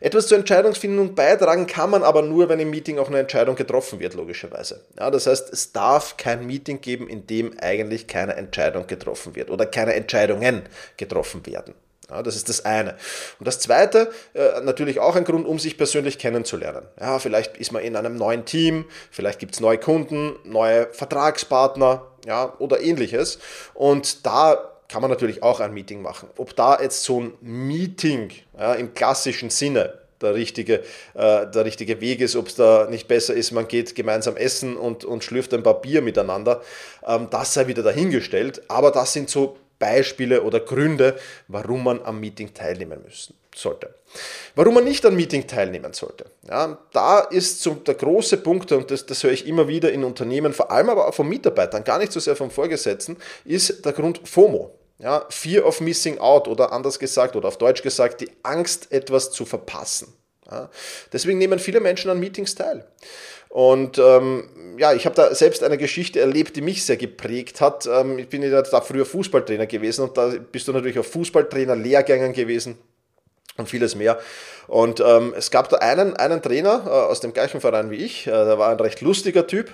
Etwas 0.00 0.28
zur 0.28 0.38
Entscheidungsfindung 0.38 1.14
beitragen 1.14 1.66
kann 1.66 1.90
man 1.90 2.02
aber 2.02 2.22
nur, 2.22 2.48
wenn 2.48 2.60
im 2.60 2.70
Meeting 2.70 2.98
auch 2.98 3.08
eine 3.08 3.18
Entscheidung 3.18 3.56
getroffen 3.56 3.98
wird, 4.00 4.14
logischerweise. 4.14 4.84
Ja, 4.98 5.10
das 5.10 5.26
heißt, 5.26 5.52
es 5.52 5.72
darf 5.72 6.16
kein 6.16 6.46
Meeting 6.46 6.80
geben, 6.80 7.08
in 7.08 7.26
dem 7.26 7.58
eigentlich 7.60 8.06
keine 8.06 8.36
Entscheidung 8.36 8.86
getroffen 8.86 9.34
wird 9.34 9.50
oder 9.50 9.66
keine 9.66 9.94
Entscheidungen 9.94 10.62
getroffen 10.96 11.44
werden. 11.46 11.74
Ja, 12.10 12.22
das 12.22 12.36
ist 12.36 12.48
das 12.48 12.64
eine. 12.64 12.96
Und 13.38 13.46
das 13.46 13.60
zweite, 13.60 14.10
äh, 14.32 14.60
natürlich 14.62 14.98
auch 14.98 15.14
ein 15.14 15.24
Grund, 15.24 15.46
um 15.46 15.58
sich 15.58 15.76
persönlich 15.76 16.18
kennenzulernen. 16.18 16.86
Ja, 16.98 17.18
vielleicht 17.18 17.58
ist 17.58 17.70
man 17.72 17.82
in 17.82 17.96
einem 17.96 18.16
neuen 18.16 18.46
Team, 18.46 18.86
vielleicht 19.10 19.38
gibt 19.38 19.54
es 19.54 19.60
neue 19.60 19.78
Kunden, 19.78 20.36
neue 20.44 20.88
Vertragspartner 20.92 22.06
ja, 22.26 22.54
oder 22.58 22.80
ähnliches. 22.80 23.38
Und 23.74 24.24
da 24.24 24.77
kann 24.88 25.02
man 25.02 25.10
natürlich 25.10 25.42
auch 25.42 25.60
ein 25.60 25.72
Meeting 25.72 26.02
machen. 26.02 26.30
Ob 26.36 26.56
da 26.56 26.80
jetzt 26.80 27.04
so 27.04 27.20
ein 27.20 27.32
Meeting 27.40 28.30
ja, 28.58 28.74
im 28.74 28.94
klassischen 28.94 29.50
Sinne 29.50 29.94
der 30.20 30.34
richtige, 30.34 30.82
äh, 31.14 31.46
der 31.46 31.64
richtige 31.64 32.00
Weg 32.00 32.20
ist, 32.20 32.36
ob 32.36 32.48
es 32.48 32.56
da 32.56 32.88
nicht 32.90 33.06
besser 33.06 33.34
ist, 33.34 33.52
man 33.52 33.68
geht 33.68 33.94
gemeinsam 33.94 34.36
essen 34.36 34.76
und, 34.76 35.04
und 35.04 35.22
schlürft 35.22 35.54
ein 35.54 35.62
paar 35.62 35.80
Bier 35.80 36.02
miteinander, 36.02 36.62
ähm, 37.06 37.28
das 37.30 37.54
sei 37.54 37.66
wieder 37.66 37.82
dahingestellt. 37.82 38.62
Aber 38.68 38.90
das 38.90 39.12
sind 39.12 39.30
so 39.30 39.56
Beispiele 39.78 40.42
oder 40.42 40.60
Gründe, 40.60 41.18
warum 41.46 41.84
man 41.84 42.02
am 42.02 42.18
Meeting 42.18 42.52
teilnehmen 42.52 43.00
müssen 43.04 43.34
sollte. 43.54 43.94
Warum 44.54 44.74
man 44.74 44.84
nicht 44.84 45.04
am 45.04 45.14
Meeting 45.14 45.46
teilnehmen 45.46 45.92
sollte. 45.92 46.26
Ja, 46.48 46.78
da 46.92 47.20
ist 47.20 47.60
so 47.62 47.74
der 47.74 47.94
große 47.94 48.38
Punkt, 48.38 48.72
und 48.72 48.90
das, 48.90 49.06
das 49.06 49.22
höre 49.22 49.32
ich 49.32 49.46
immer 49.46 49.68
wieder 49.68 49.92
in 49.92 50.04
Unternehmen, 50.04 50.52
vor 50.52 50.70
allem 50.70 50.90
aber 50.90 51.08
auch 51.08 51.14
von 51.14 51.28
Mitarbeitern, 51.28 51.84
gar 51.84 51.98
nicht 51.98 52.12
so 52.12 52.20
sehr 52.20 52.36
vom 52.36 52.50
Vorgesetzten, 52.50 53.16
ist 53.44 53.84
der 53.84 53.92
Grund 53.92 54.20
FOMO. 54.24 54.77
Ja, 54.98 55.24
Fear 55.30 55.64
of 55.64 55.80
Missing 55.80 56.18
Out 56.18 56.48
oder 56.48 56.72
anders 56.72 56.98
gesagt 56.98 57.36
oder 57.36 57.48
auf 57.48 57.58
Deutsch 57.58 57.82
gesagt, 57.82 58.20
die 58.20 58.30
Angst, 58.42 58.90
etwas 58.90 59.30
zu 59.30 59.44
verpassen. 59.44 60.12
Ja, 60.50 60.70
deswegen 61.12 61.38
nehmen 61.38 61.58
viele 61.58 61.80
Menschen 61.80 62.10
an 62.10 62.18
Meetings 62.18 62.54
teil. 62.54 62.84
Und 63.48 63.98
ähm, 63.98 64.76
ja, 64.78 64.92
ich 64.92 65.06
habe 65.06 65.14
da 65.14 65.34
selbst 65.34 65.62
eine 65.62 65.78
Geschichte 65.78 66.20
erlebt, 66.20 66.56
die 66.56 66.60
mich 66.60 66.84
sehr 66.84 66.96
geprägt 66.96 67.60
hat. 67.60 67.86
Ähm, 67.86 68.18
ich 68.18 68.28
bin 68.28 68.42
ja 68.42 68.60
da 68.62 68.80
früher 68.80 69.06
Fußballtrainer 69.06 69.66
gewesen 69.66 70.02
und 70.02 70.16
da 70.16 70.32
bist 70.50 70.68
du 70.68 70.72
natürlich 70.72 70.98
auf 70.98 71.06
Fußballtrainer, 71.06 71.76
Lehrgängen 71.76 72.32
gewesen 72.32 72.78
und 73.58 73.68
vieles 73.68 73.94
mehr. 73.94 74.18
Und 74.68 75.00
ähm, 75.00 75.34
es 75.36 75.50
gab 75.50 75.68
da 75.68 75.78
einen, 75.78 76.16
einen 76.16 76.42
Trainer 76.42 76.82
äh, 76.86 76.90
aus 76.90 77.20
dem 77.20 77.32
gleichen 77.32 77.60
Verein 77.60 77.90
wie 77.90 77.96
ich, 77.96 78.26
äh, 78.26 78.30
der 78.30 78.58
war 78.58 78.70
ein 78.70 78.78
recht 78.78 79.00
lustiger 79.00 79.46
Typ 79.46 79.70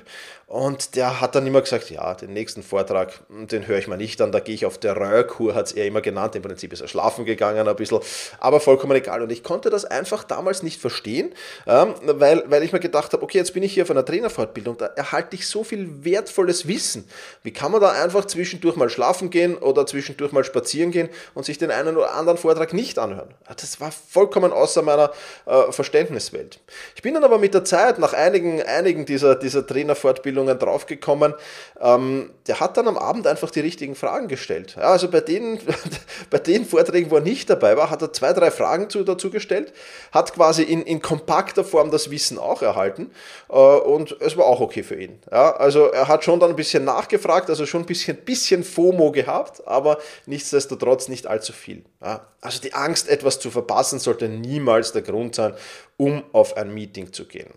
und 0.46 0.94
der 0.94 1.20
hat 1.20 1.34
dann 1.34 1.46
immer 1.46 1.62
gesagt, 1.62 1.90
ja, 1.90 2.14
den 2.14 2.32
nächsten 2.32 2.62
Vortrag, 2.62 3.12
den 3.28 3.66
höre 3.66 3.78
ich 3.78 3.88
mal 3.88 3.96
nicht 3.96 4.20
an, 4.20 4.30
da 4.30 4.40
gehe 4.40 4.54
ich 4.54 4.66
auf 4.66 4.78
der 4.78 4.96
Röhrkur, 4.96 5.54
hat 5.54 5.66
es 5.66 5.72
er 5.72 5.86
immer 5.86 6.00
genannt, 6.00 6.36
im 6.36 6.42
Prinzip 6.42 6.72
ist 6.72 6.80
er 6.80 6.86
schlafen 6.86 7.24
gegangen 7.24 7.66
ein 7.66 7.76
bisschen, 7.76 7.98
aber 8.38 8.60
vollkommen 8.60 8.94
egal. 8.94 9.22
Und 9.22 9.32
ich 9.32 9.42
konnte 9.42 9.68
das 9.68 9.84
einfach 9.84 10.22
damals 10.22 10.62
nicht 10.62 10.80
verstehen, 10.80 11.34
ähm, 11.66 11.94
weil, 12.04 12.44
weil 12.46 12.62
ich 12.62 12.72
mir 12.72 12.78
gedacht 12.78 13.12
habe, 13.14 13.22
okay, 13.22 13.38
jetzt 13.38 13.54
bin 13.54 13.64
ich 13.64 13.74
hier 13.74 13.82
auf 13.82 13.90
einer 13.90 14.04
Trainerfortbildung, 14.04 14.76
da 14.76 14.86
erhalte 14.86 15.34
ich 15.34 15.48
so 15.48 15.64
viel 15.64 16.04
wertvolles 16.04 16.68
Wissen. 16.68 17.08
Wie 17.42 17.52
kann 17.52 17.72
man 17.72 17.80
da 17.80 17.90
einfach 17.90 18.26
zwischendurch 18.26 18.76
mal 18.76 18.90
schlafen 18.90 19.30
gehen 19.30 19.56
oder 19.56 19.86
zwischendurch 19.86 20.30
mal 20.30 20.44
spazieren 20.44 20.92
gehen 20.92 21.08
und 21.34 21.44
sich 21.46 21.58
den 21.58 21.70
einen 21.70 21.96
oder 21.96 22.12
anderen 22.14 22.38
Vortrag 22.38 22.74
nicht 22.74 22.98
anhören? 22.98 23.34
Das 23.56 23.73
war 23.80 23.92
vollkommen 23.92 24.52
außer 24.52 24.82
meiner 24.82 25.12
äh, 25.46 25.72
Verständniswelt. 25.72 26.60
Ich 26.96 27.02
bin 27.02 27.14
dann 27.14 27.24
aber 27.24 27.38
mit 27.38 27.54
der 27.54 27.64
Zeit, 27.64 27.98
nach 27.98 28.12
einigen, 28.12 28.62
einigen 28.62 29.06
dieser, 29.06 29.34
dieser 29.34 29.66
Trainerfortbildungen 29.66 30.58
draufgekommen, 30.58 31.34
ähm, 31.80 32.30
der 32.46 32.60
hat 32.60 32.76
dann 32.76 32.88
am 32.88 32.98
Abend 32.98 33.26
einfach 33.26 33.50
die 33.50 33.60
richtigen 33.60 33.94
Fragen 33.94 34.28
gestellt. 34.28 34.74
Ja, 34.76 34.92
also 34.92 35.10
bei 35.10 35.20
den, 35.20 35.58
bei 36.30 36.38
den 36.38 36.64
Vorträgen, 36.64 37.10
wo 37.10 37.16
er 37.16 37.22
nicht 37.22 37.48
dabei 37.50 37.76
war, 37.76 37.90
hat 37.90 38.02
er 38.02 38.12
zwei, 38.12 38.32
drei 38.32 38.50
Fragen 38.50 38.90
zu, 38.90 39.04
dazu 39.04 39.30
gestellt, 39.30 39.72
hat 40.12 40.32
quasi 40.34 40.62
in, 40.62 40.82
in 40.82 41.00
kompakter 41.00 41.64
Form 41.64 41.90
das 41.90 42.10
Wissen 42.10 42.38
auch 42.38 42.62
erhalten 42.62 43.10
äh, 43.48 43.54
und 43.54 44.16
es 44.20 44.36
war 44.36 44.46
auch 44.46 44.60
okay 44.60 44.82
für 44.82 44.96
ihn. 44.96 45.18
Ja, 45.30 45.56
also 45.56 45.86
er 45.86 46.08
hat 46.08 46.24
schon 46.24 46.40
dann 46.40 46.50
ein 46.50 46.56
bisschen 46.56 46.84
nachgefragt, 46.84 47.50
also 47.50 47.66
schon 47.66 47.82
ein 47.82 47.86
bisschen, 47.86 48.16
bisschen 48.16 48.64
FOMO 48.64 49.12
gehabt, 49.12 49.66
aber 49.66 49.98
nichtsdestotrotz 50.26 51.08
nicht 51.08 51.26
allzu 51.26 51.52
viel. 51.52 51.84
Ja, 52.02 52.26
also 52.40 52.60
die 52.60 52.74
Angst, 52.74 53.08
etwas 53.08 53.40
zu 53.40 53.50
verpassen, 53.50 53.63
sollte 53.98 54.28
niemals 54.28 54.92
der 54.92 55.02
Grund 55.02 55.34
sein, 55.34 55.54
um 55.96 56.24
auf 56.32 56.56
ein 56.56 56.72
Meeting 56.72 57.12
zu 57.12 57.26
gehen. 57.26 57.50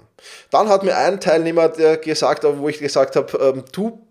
Dann 0.51 0.69
hat 0.69 0.83
mir 0.83 0.97
ein 0.97 1.19
Teilnehmer 1.19 1.69
gesagt, 1.69 2.43
wo 2.43 2.69
ich 2.69 2.79
gesagt 2.79 3.15
habe, 3.15 3.37
ähm, 3.37 3.63
du 3.71 4.06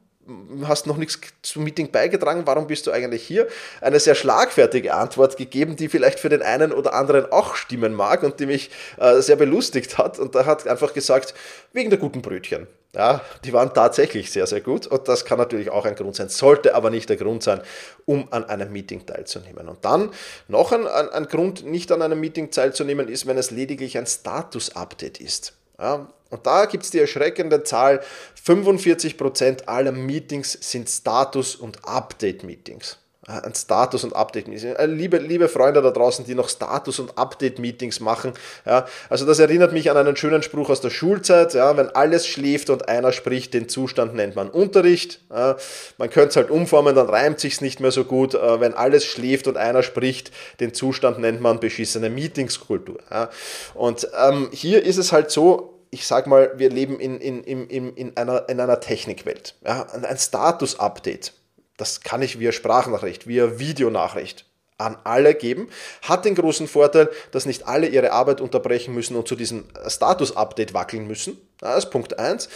hast 0.64 0.86
noch 0.86 0.96
nichts 0.96 1.20
zum 1.42 1.64
Meeting 1.64 1.90
beigetragen, 1.90 2.42
warum 2.44 2.66
bist 2.66 2.86
du 2.86 2.90
eigentlich 2.90 3.22
hier? 3.22 3.46
Eine 3.80 4.00
sehr 4.00 4.14
schlagfertige 4.14 4.94
Antwort 4.94 5.36
gegeben, 5.36 5.76
die 5.76 5.88
vielleicht 5.88 6.20
für 6.20 6.28
den 6.28 6.42
einen 6.42 6.72
oder 6.72 6.94
anderen 6.94 7.30
auch 7.30 7.54
stimmen 7.54 7.94
mag 7.94 8.22
und 8.22 8.40
die 8.40 8.46
mich 8.46 8.70
äh, 8.98 9.20
sehr 9.20 9.36
belustigt 9.36 9.98
hat. 9.98 10.18
Und 10.18 10.34
da 10.34 10.46
hat 10.46 10.66
einfach 10.66 10.92
gesagt, 10.94 11.34
wegen 11.72 11.90
der 11.90 11.98
guten 11.98 12.22
Brötchen. 12.22 12.66
Ja, 12.94 13.20
die 13.44 13.52
waren 13.52 13.74
tatsächlich 13.74 14.30
sehr, 14.30 14.46
sehr 14.46 14.62
gut 14.62 14.86
und 14.86 15.06
das 15.06 15.26
kann 15.26 15.36
natürlich 15.36 15.68
auch 15.68 15.84
ein 15.84 15.94
Grund 15.94 16.16
sein, 16.16 16.30
sollte 16.30 16.74
aber 16.74 16.88
nicht 16.88 17.10
der 17.10 17.18
Grund 17.18 17.42
sein, 17.42 17.60
um 18.06 18.32
an 18.32 18.44
einem 18.46 18.72
Meeting 18.72 19.04
teilzunehmen. 19.04 19.68
Und 19.68 19.84
dann 19.84 20.12
noch 20.48 20.72
ein, 20.72 20.86
ein, 20.86 21.10
ein 21.10 21.26
Grund, 21.26 21.66
nicht 21.66 21.92
an 21.92 22.00
einem 22.00 22.18
Meeting 22.18 22.50
teilzunehmen, 22.50 23.08
ist, 23.08 23.26
wenn 23.26 23.36
es 23.36 23.50
lediglich 23.50 23.98
ein 23.98 24.06
Status-Update 24.06 25.20
ist. 25.20 25.52
Ja, 25.78 26.08
und 26.30 26.46
da 26.46 26.64
gibt 26.64 26.84
es 26.84 26.90
die 26.90 26.98
erschreckende 26.98 27.62
Zahl, 27.62 28.02
45% 28.44 29.66
aller 29.66 29.92
Meetings 29.92 30.52
sind 30.60 30.88
Status- 30.88 31.56
und 31.56 31.84
Update-Meetings. 31.86 32.98
Ein 33.28 33.54
Status- 33.56 34.04
und 34.04 34.14
Update-Meeting. 34.14 34.76
Äh, 34.76 34.86
liebe, 34.86 35.18
liebe 35.18 35.48
Freunde 35.48 35.82
da 35.82 35.90
draußen, 35.90 36.24
die 36.24 36.36
noch 36.36 36.48
Status- 36.48 37.00
und 37.00 37.18
Update-Meetings 37.18 37.98
machen. 37.98 38.32
Ja, 38.64 38.86
also 39.08 39.26
das 39.26 39.40
erinnert 39.40 39.72
mich 39.72 39.90
an 39.90 39.96
einen 39.96 40.14
schönen 40.14 40.44
Spruch 40.44 40.70
aus 40.70 40.80
der 40.80 40.90
Schulzeit. 40.90 41.52
Ja, 41.54 41.76
wenn 41.76 41.88
alles 41.90 42.28
schläft 42.28 42.70
und 42.70 42.88
einer 42.88 43.10
spricht, 43.10 43.52
den 43.52 43.68
Zustand 43.68 44.14
nennt 44.14 44.36
man 44.36 44.48
Unterricht. 44.48 45.20
Ja, 45.28 45.56
man 45.98 46.08
könnte 46.08 46.28
es 46.28 46.36
halt 46.36 46.50
umformen, 46.50 46.94
dann 46.94 47.08
reimt 47.08 47.40
sich 47.40 47.60
nicht 47.60 47.80
mehr 47.80 47.90
so 47.90 48.04
gut. 48.04 48.34
Äh, 48.34 48.60
wenn 48.60 48.74
alles 48.74 49.04
schläft 49.04 49.48
und 49.48 49.56
einer 49.56 49.82
spricht, 49.82 50.30
den 50.60 50.72
Zustand 50.72 51.18
nennt 51.18 51.40
man 51.40 51.58
beschissene 51.58 52.10
Meetingskultur. 52.10 52.98
Ja, 53.10 53.30
und 53.74 54.06
ähm, 54.22 54.50
hier 54.52 54.84
ist 54.84 54.98
es 54.98 55.10
halt 55.10 55.32
so, 55.32 55.80
ich 55.90 56.06
sag 56.06 56.28
mal, 56.28 56.52
wir 56.56 56.70
leben 56.70 57.00
in, 57.00 57.18
in, 57.18 57.42
in, 57.42 57.96
in, 57.96 58.16
einer, 58.16 58.48
in 58.48 58.60
einer 58.60 58.78
Technikwelt. 58.78 59.56
Ja, 59.64 59.86
ein 59.90 60.16
Status-Update, 60.16 61.32
das 61.76 62.00
kann 62.00 62.22
ich 62.22 62.38
via 62.38 62.52
Sprachnachricht, 62.52 63.26
via 63.26 63.58
Videonachricht 63.58 64.44
an 64.78 64.98
alle 65.04 65.34
geben, 65.34 65.68
hat 66.02 66.26
den 66.26 66.34
großen 66.34 66.68
Vorteil, 66.68 67.08
dass 67.30 67.46
nicht 67.46 67.66
alle 67.66 67.86
ihre 67.86 68.12
Arbeit 68.12 68.42
unterbrechen 68.42 68.94
müssen 68.94 69.16
und 69.16 69.26
zu 69.26 69.34
diesem 69.34 69.64
Status-Update 69.86 70.74
wackeln 70.74 71.06
müssen. 71.06 71.38
Das 71.58 71.84
ist 71.84 71.90
Punkt 71.90 72.18
1 72.18 72.48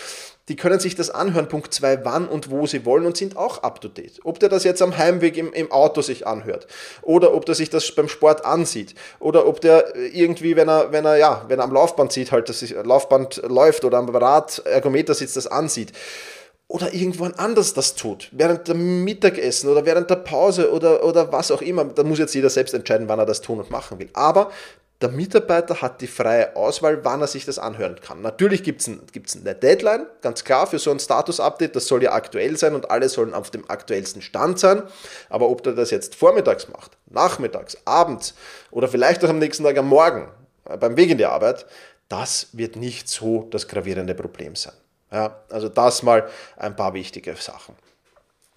die 0.50 0.56
können 0.56 0.80
sich 0.80 0.96
das 0.96 1.10
anhören, 1.10 1.48
Punkt 1.48 1.72
2, 1.72 2.04
wann 2.04 2.26
und 2.26 2.50
wo 2.50 2.66
sie 2.66 2.84
wollen 2.84 3.06
und 3.06 3.16
sind 3.16 3.36
auch 3.36 3.62
up 3.62 3.80
to 3.80 3.86
date. 3.86 4.18
Ob 4.24 4.40
der 4.40 4.48
das 4.48 4.64
jetzt 4.64 4.82
am 4.82 4.98
Heimweg 4.98 5.36
im, 5.36 5.52
im 5.52 5.70
Auto 5.70 6.02
sich 6.02 6.26
anhört 6.26 6.66
oder 7.02 7.32
ob 7.34 7.46
der 7.46 7.54
sich 7.54 7.70
das 7.70 7.92
beim 7.92 8.08
Sport 8.08 8.44
ansieht 8.44 8.96
oder 9.20 9.46
ob 9.46 9.60
der 9.60 9.94
irgendwie, 9.94 10.56
wenn 10.56 10.68
er, 10.68 10.90
wenn 10.90 11.04
er, 11.04 11.16
ja, 11.18 11.44
wenn 11.46 11.60
er 11.60 11.64
am 11.64 11.72
Laufband 11.72 12.10
sieht, 12.10 12.32
halt, 12.32 12.48
dass 12.48 12.60
das 12.60 12.70
Laufband 12.70 13.42
läuft 13.46 13.84
oder 13.84 13.98
am 13.98 14.08
Rad, 14.08 14.60
Ergometer 14.64 15.14
sitzt, 15.14 15.36
das 15.36 15.46
ansieht 15.46 15.92
oder 16.70 16.94
irgendwann 16.94 17.34
anders 17.34 17.74
das 17.74 17.96
tut, 17.96 18.28
während 18.30 18.68
dem 18.68 19.02
Mittagessen 19.02 19.68
oder 19.68 19.84
während 19.84 20.08
der 20.08 20.16
Pause 20.16 20.72
oder, 20.72 21.04
oder 21.04 21.32
was 21.32 21.50
auch 21.50 21.62
immer. 21.62 21.84
Da 21.84 22.04
muss 22.04 22.20
jetzt 22.20 22.32
jeder 22.32 22.48
selbst 22.48 22.72
entscheiden, 22.74 23.08
wann 23.08 23.18
er 23.18 23.26
das 23.26 23.40
tun 23.40 23.58
und 23.58 23.70
machen 23.70 23.98
will. 23.98 24.08
Aber 24.12 24.52
der 25.00 25.08
Mitarbeiter 25.08 25.82
hat 25.82 26.00
die 26.00 26.06
freie 26.06 26.54
Auswahl, 26.54 27.04
wann 27.04 27.22
er 27.22 27.26
sich 27.26 27.44
das 27.44 27.58
anhören 27.58 27.96
kann. 28.00 28.22
Natürlich 28.22 28.62
gibt 28.62 28.82
es 28.82 28.86
ein, 28.86 29.00
eine 29.40 29.54
Deadline, 29.56 30.06
ganz 30.20 30.44
klar, 30.44 30.68
für 30.68 30.78
so 30.78 30.92
ein 30.92 31.00
Status-Update. 31.00 31.74
Das 31.74 31.88
soll 31.88 32.04
ja 32.04 32.12
aktuell 32.12 32.56
sein 32.56 32.76
und 32.76 32.88
alle 32.88 33.08
sollen 33.08 33.34
auf 33.34 33.50
dem 33.50 33.68
aktuellsten 33.68 34.22
Stand 34.22 34.60
sein. 34.60 34.84
Aber 35.28 35.48
ob 35.48 35.64
der 35.64 35.72
das 35.72 35.90
jetzt 35.90 36.14
vormittags 36.14 36.68
macht, 36.68 36.96
nachmittags, 37.06 37.78
abends 37.84 38.34
oder 38.70 38.86
vielleicht 38.86 39.24
auch 39.24 39.28
am 39.28 39.40
nächsten 39.40 39.64
Tag 39.64 39.76
am 39.76 39.88
Morgen 39.88 40.28
äh, 40.66 40.76
beim 40.76 40.96
Weg 40.96 41.10
in 41.10 41.18
die 41.18 41.26
Arbeit, 41.26 41.66
das 42.08 42.46
wird 42.52 42.76
nicht 42.76 43.08
so 43.08 43.48
das 43.50 43.66
gravierende 43.66 44.14
Problem 44.14 44.54
sein. 44.54 44.74
Ja, 45.12 45.42
also 45.50 45.68
das 45.68 46.02
mal 46.02 46.28
ein 46.56 46.76
paar 46.76 46.94
wichtige 46.94 47.34
Sachen. 47.36 47.74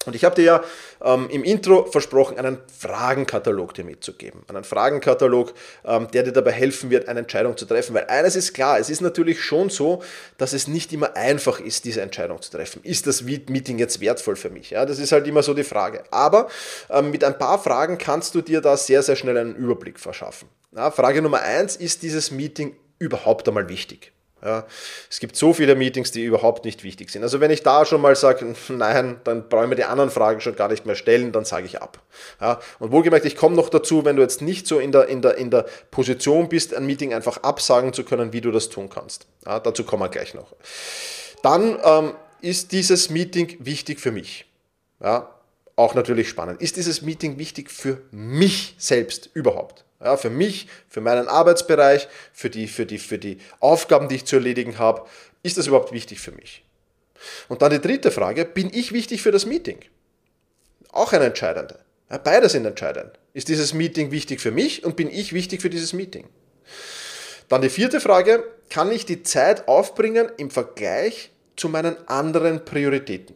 Und 0.05 0.15
ich 0.15 0.24
habe 0.24 0.36
dir 0.36 0.43
ja 0.43 0.63
ähm, 1.03 1.29
im 1.29 1.43
Intro 1.43 1.86
versprochen, 1.86 2.38
einen 2.38 2.57
Fragenkatalog 2.77 3.74
dir 3.74 3.86
mitzugeben. 3.86 4.41
Einen 4.48 4.63
Fragenkatalog, 4.63 5.53
ähm, 5.86 6.10
der 6.12 6.24
dir 6.24 6.31
dabei 6.31 6.51
helfen 6.51 6.89
wird, 6.89 7.07
eine 7.07 7.22
Entscheidung 7.22 7.55
zu 7.57 7.65
treffen. 7.65 7.93
Weil 7.93 8.05
eines 8.05 8.36
ist 8.36 8.53
klar, 8.53 8.79
es 8.79 8.89
ist 8.89 9.01
natürlich 9.01 9.41
schon 9.41 9.69
so, 9.69 10.03
dass 10.38 10.53
es 10.53 10.67
nicht 10.67 10.91
immer 10.93 11.15
einfach 11.15 11.60
ist, 11.60 11.86
diese 11.86 12.01
Entscheidung 12.01 12.41
zu 12.41 12.51
treffen. 12.51 12.81
Ist 12.83 13.07
das 13.07 13.24
Meeting 13.24 13.79
jetzt 13.79 14.01
wertvoll 14.01 14.36
für 14.36 14.50
mich? 14.50 14.72
Ja, 14.72 14.86
das 14.86 15.00
ist 15.00 15.12
halt 15.12 15.27
immer 15.27 15.43
so 15.43 15.53
die 15.53 15.63
Frage. 15.63 16.03
Aber 16.12 16.50
ähm, 16.89 17.12
mit 17.12 17.24
ein 17.24 17.38
paar 17.38 17.62
Fragen 17.62 17.98
kannst 17.98 18.36
du 18.36 18.41
dir 18.41 18.62
da 18.62 18.75
sehr, 18.77 19.03
sehr 19.03 19.15
schnell 19.15 19.38
einen 19.38 19.55
Überblick 19.55 20.00
verschaffen. 20.00 20.50
Ja, 20.75 20.91
Frage 20.91 21.22
Nummer 21.22 21.41
eins, 21.41 21.75
ist 21.75 22.03
dieses 22.03 22.31
Meeting 22.31 22.75
überhaupt 23.00 23.48
einmal 23.48 23.69
wichtig? 23.69 24.12
Ja, 24.43 24.65
es 25.09 25.21
gibt 25.21 25.38
so 25.38 25.53
viele 25.53 25.73
Meetings, 25.75 26.12
die 26.12 26.23
überhaupt 26.23 26.65
nicht 26.65 26.83
wichtig 26.83 27.09
sind. 27.09 27.23
Also 27.23 27.39
wenn 27.39 27.50
ich 27.50 27.63
da 27.63 27.85
schon 27.85 28.01
mal 28.01 28.15
sage, 28.15 28.53
nein, 28.69 29.21
dann 29.23 29.47
brauche 29.47 29.63
ich 29.63 29.69
mir 29.69 29.75
die 29.75 29.85
anderen 29.85 30.09
Fragen 30.09 30.41
schon 30.41 30.55
gar 30.55 30.67
nicht 30.67 30.85
mehr 30.85 30.95
stellen, 30.95 31.31
dann 31.31 31.45
sage 31.45 31.65
ich 31.65 31.81
ab. 31.81 32.00
Ja, 32.41 32.59
und 32.79 32.91
wohlgemerkt, 32.91 33.25
ich 33.25 33.38
komme 33.38 33.55
noch 33.55 33.69
dazu, 33.69 34.03
wenn 34.03 34.17
du 34.17 34.21
jetzt 34.21 34.41
nicht 34.41 34.67
so 34.67 34.79
in 34.79 34.91
der, 34.91 35.07
in, 35.07 35.21
der, 35.21 35.38
in 35.38 35.50
der 35.50 35.65
Position 35.91 36.50
bist, 36.50 36.73
ein 36.73 36.85
Meeting 36.85 37.13
einfach 37.13 37.38
absagen 37.38 37.93
zu 37.93 38.03
können, 38.03 38.33
wie 38.33 38.41
du 38.41 38.51
das 38.51 38.69
tun 38.69 38.89
kannst. 38.89 39.27
Ja, 39.45 39.59
dazu 39.59 39.85
kommen 39.85 40.03
wir 40.03 40.09
gleich 40.09 40.33
noch. 40.33 40.53
Dann 41.41 41.79
ähm, 41.83 42.13
ist 42.41 42.73
dieses 42.73 43.09
Meeting 43.09 43.55
wichtig 43.59 44.01
für 44.01 44.12
mich. 44.12 44.45
Ja, 45.01 45.29
auch 45.77 45.95
natürlich 45.95 46.27
spannend. 46.27 46.62
Ist 46.62 46.75
dieses 46.75 47.01
Meeting 47.01 47.38
wichtig 47.39 47.71
für 47.71 48.01
mich 48.12 48.75
selbst 48.77 49.29
überhaupt? 49.33 49.85
Ja, 50.03 50.17
für 50.17 50.29
mich, 50.29 50.67
für 50.89 51.01
meinen 51.01 51.27
Arbeitsbereich, 51.27 52.07
für 52.33 52.50
die, 52.50 52.67
für, 52.67 52.86
die, 52.86 52.98
für 52.98 53.17
die 53.17 53.38
Aufgaben, 53.60 54.10
die 54.10 54.15
ich 54.15 54.25
zu 54.25 54.36
erledigen 54.36 54.77
habe, 54.77 55.07
ist 55.43 55.57
das 55.57 55.67
überhaupt 55.67 55.91
wichtig 55.91 56.19
für 56.19 56.31
mich? 56.31 56.63
Und 57.48 57.62
dann 57.62 57.72
die 57.72 57.79
dritte 57.79 58.12
Frage, 58.12 58.45
bin 58.45 58.69
ich 58.74 58.91
wichtig 58.91 59.22
für 59.22 59.31
das 59.31 59.45
Meeting? 59.45 59.79
Auch 60.91 61.13
eine 61.13 61.25
entscheidende. 61.25 61.79
Ja, 62.10 62.17
beide 62.17 62.50
sind 62.50 62.65
entscheidend. 62.65 63.12
Ist 63.33 63.48
dieses 63.48 63.74
Meeting 63.74 64.12
wichtig 64.12 64.41
für 64.41 64.51
mich 64.51 64.83
und 64.83 64.95
bin 64.95 65.10
ich 65.10 65.33
wichtig 65.33 65.62
für 65.62 65.69
dieses 65.69 65.93
Meeting? 65.93 66.27
Dann 67.50 67.62
die 67.62 67.69
vierte 67.69 68.00
Frage, 68.00 68.43
kann 68.69 68.91
ich 68.91 69.05
die 69.05 69.24
Zeit 69.24 69.67
aufbringen 69.67 70.31
im 70.38 70.50
Vergleich 70.50 71.31
zu 71.55 71.69
meinen 71.69 71.95
anderen 72.07 72.65
Prioritäten? 72.65 73.36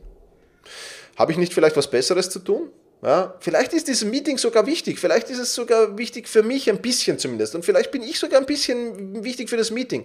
Habe 1.16 1.32
ich 1.32 1.38
nicht 1.38 1.54
vielleicht 1.54 1.78
was 1.78 1.90
Besseres 1.90 2.30
zu 2.30 2.40
tun? 2.40 2.72
Ja, 3.08 3.36
vielleicht 3.40 3.72
ist 3.72 3.88
dieses 3.88 4.04
Meeting 4.04 4.38
sogar 4.38 4.66
wichtig, 4.66 5.00
vielleicht 5.00 5.30
ist 5.30 5.40
es 5.40 5.56
sogar 5.56 5.98
wichtig 5.98 6.28
für 6.28 6.44
mich 6.44 6.70
ein 6.70 6.82
bisschen 6.82 7.18
zumindest 7.18 7.56
und 7.56 7.64
vielleicht 7.64 7.90
bin 7.90 8.04
ich 8.04 8.20
sogar 8.20 8.38
ein 8.38 8.46
bisschen 8.46 9.24
wichtig 9.24 9.50
für 9.50 9.56
das 9.56 9.72
Meeting. 9.72 10.04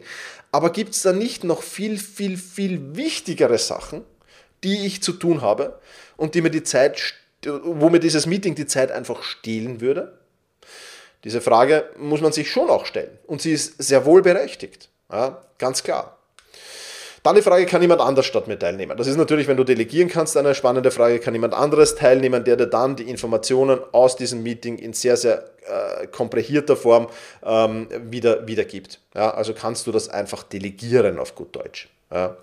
Aber 0.52 0.71
gibt 0.71 0.94
es 0.94 1.02
da 1.02 1.12
nicht 1.12 1.42
noch 1.42 1.64
viel, 1.64 1.99
viel, 1.99 2.37
viel 2.37 2.94
wichtigere 2.94 3.59
Sachen, 3.59 4.04
die 4.62 4.87
ich 4.87 5.02
zu 5.02 5.14
tun 5.14 5.42
habe 5.42 5.80
und 6.16 6.37
die 6.37 6.42
mir 6.42 6.50
die 6.50 6.62
Zeit, 6.62 7.14
wo 7.44 7.90
mir 7.90 7.99
dieses 7.99 8.26
Meeting 8.26 8.54
die 8.54 8.66
Zeit 8.66 8.92
einfach 8.92 9.25
stehlen 9.25 9.80
würde? 9.80 10.16
Diese 11.25 11.40
Frage 11.40 11.90
muss 11.99 12.21
man 12.21 12.30
sich 12.30 12.52
schon 12.52 12.71
auch 12.71 12.87
stellen 12.87 13.18
und 13.26 13.42
sie 13.42 13.50
ist 13.50 13.82
sehr 13.82 14.04
wohl 14.04 14.23
berechtigt, 14.23 14.90
ja, 15.11 15.42
ganz 15.59 15.82
klar. 15.82 16.22
Dann 17.23 17.37
die 17.37 17.43
Frage, 17.43 17.67
kann 17.67 17.81
jemand 17.81 18.00
anders 18.00 18.26
statt 18.26 18.49
mir 18.49 18.59
teilnehmen? 18.59 18.97
Das 18.97 19.07
ist 19.07 19.17
natürlich, 19.17 19.47
wenn 19.47 19.57
du 19.57 19.62
delegieren 19.62 20.09
kannst, 20.09 20.37
eine 20.37 20.57
spannende 20.57 20.91
Frage. 20.91 21.21
Kann 21.21 21.35
jemand 21.35 21.55
anderes 21.55 21.95
teilnehmen, 21.95 22.43
der 22.43 22.57
dir 22.57 22.67
dann 22.67 22.97
die 22.97 23.09
Informationen 23.09 23.79
aus 23.93 24.17
diesem 24.17 24.43
Meeting 24.43 24.76
in 24.79 24.93
sehr, 24.93 25.17
sehr 25.17 25.45
äh, 25.67 26.09
komprehierter 26.09 26.76
Form 26.76 27.09
ähm, 27.45 27.87
wieder, 28.11 28.49
wiedergibt? 28.49 28.99
Ja, 29.14 29.33
also 29.33 29.55
kannst 29.55 29.87
du 29.87 29.93
das 29.93 30.09
einfach 30.09 30.43
delegieren 30.43 31.21
auf 31.21 31.37
gut 31.37 31.55
Deutsch. 31.55 31.88
Ja. 32.11 32.37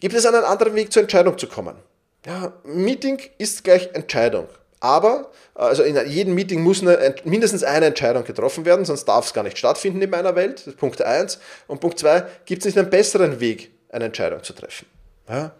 Gibt 0.00 0.14
es 0.14 0.26
einen 0.26 0.44
anderen 0.44 0.74
Weg 0.74 0.92
zur 0.92 1.02
Entscheidung 1.02 1.38
zu 1.38 1.46
kommen? 1.46 1.76
Ja, 2.26 2.52
Meeting 2.64 3.20
ist 3.38 3.64
gleich 3.64 3.88
Entscheidung. 3.94 4.48
Aber 4.82 5.30
also 5.54 5.84
in 5.84 5.96
jedem 6.08 6.34
Meeting 6.34 6.60
muss 6.60 6.82
eine, 6.82 7.14
mindestens 7.22 7.62
eine 7.62 7.86
Entscheidung 7.86 8.24
getroffen 8.24 8.64
werden, 8.64 8.84
sonst 8.84 9.04
darf 9.04 9.26
es 9.26 9.32
gar 9.32 9.44
nicht 9.44 9.56
stattfinden 9.56 10.02
in 10.02 10.10
meiner 10.10 10.34
Welt. 10.34 10.76
Punkt 10.76 11.00
1. 11.00 11.38
Und 11.68 11.80
Punkt 11.80 12.00
2, 12.00 12.24
gibt 12.46 12.62
es 12.62 12.66
nicht 12.66 12.78
einen 12.78 12.90
besseren 12.90 13.38
Weg, 13.38 13.70
eine 13.90 14.06
Entscheidung 14.06 14.42
zu 14.42 14.54
treffen? 14.54 14.86
Ja? 15.28 15.52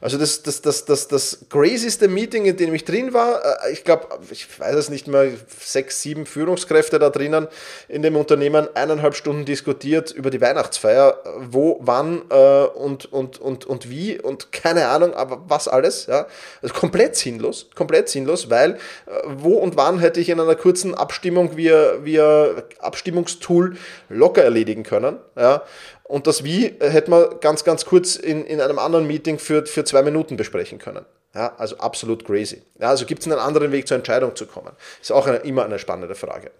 Also 0.00 0.18
das, 0.18 0.42
das, 0.42 0.62
das, 0.62 0.86
das, 0.86 1.06
das 1.08 1.46
crazyste 1.50 2.08
Meeting, 2.08 2.46
in 2.46 2.56
dem 2.56 2.74
ich 2.74 2.84
drin 2.84 3.12
war, 3.12 3.42
äh, 3.64 3.72
ich 3.72 3.84
glaube, 3.84 4.06
ich 4.30 4.58
weiß 4.58 4.74
es 4.74 4.88
nicht 4.88 5.06
mehr, 5.06 5.30
sechs, 5.58 6.00
sieben 6.00 6.24
Führungskräfte 6.24 6.98
da 6.98 7.10
drinnen 7.10 7.46
in 7.88 8.02
dem 8.02 8.16
Unternehmen, 8.16 8.68
eineinhalb 8.74 9.14
Stunden 9.14 9.44
diskutiert 9.44 10.10
über 10.10 10.30
die 10.30 10.40
Weihnachtsfeier, 10.40 11.18
wo, 11.38 11.78
wann 11.80 12.22
äh, 12.30 12.64
und, 12.64 13.12
und, 13.12 13.38
und, 13.38 13.66
und 13.66 13.90
wie 13.90 14.18
und 14.18 14.52
keine 14.52 14.88
Ahnung, 14.88 15.12
aber 15.14 15.44
was 15.48 15.68
alles. 15.68 16.06
Ja? 16.06 16.26
Also 16.62 16.74
komplett 16.74 17.14
sinnlos, 17.14 17.68
komplett 17.74 18.08
sinnlos, 18.08 18.48
weil 18.48 18.72
äh, 18.72 18.78
wo 19.26 19.58
und 19.58 19.76
wann 19.76 19.98
hätte 19.98 20.20
ich 20.20 20.30
in 20.30 20.40
einer 20.40 20.56
kurzen 20.56 20.94
Abstimmung 20.94 21.56
via, 21.58 22.04
via 22.04 22.62
Abstimmungstool 22.78 23.76
locker 24.08 24.42
erledigen 24.42 24.82
können. 24.82 25.18
Ja? 25.36 25.62
Und 26.10 26.26
das 26.26 26.42
Wie 26.42 26.66
äh, 26.66 26.90
hätten 26.90 27.12
wir 27.12 27.36
ganz, 27.40 27.62
ganz 27.62 27.84
kurz 27.84 28.16
in, 28.16 28.44
in 28.44 28.60
einem 28.60 28.80
anderen 28.80 29.06
Meeting 29.06 29.38
für, 29.38 29.64
für 29.64 29.84
zwei 29.84 30.02
Minuten 30.02 30.36
besprechen 30.36 30.78
können. 30.78 31.04
Ja, 31.36 31.54
also 31.56 31.78
absolut 31.78 32.24
crazy. 32.24 32.62
Ja, 32.80 32.88
also 32.88 33.06
gibt 33.06 33.20
es 33.20 33.28
einen 33.28 33.38
anderen 33.38 33.70
Weg 33.70 33.86
zur 33.86 33.96
Entscheidung 33.96 34.34
zu 34.34 34.46
kommen? 34.46 34.72
Ist 35.00 35.12
auch 35.12 35.28
eine, 35.28 35.36
immer 35.38 35.64
eine 35.64 35.78
spannende 35.78 36.16
Frage. 36.16 36.50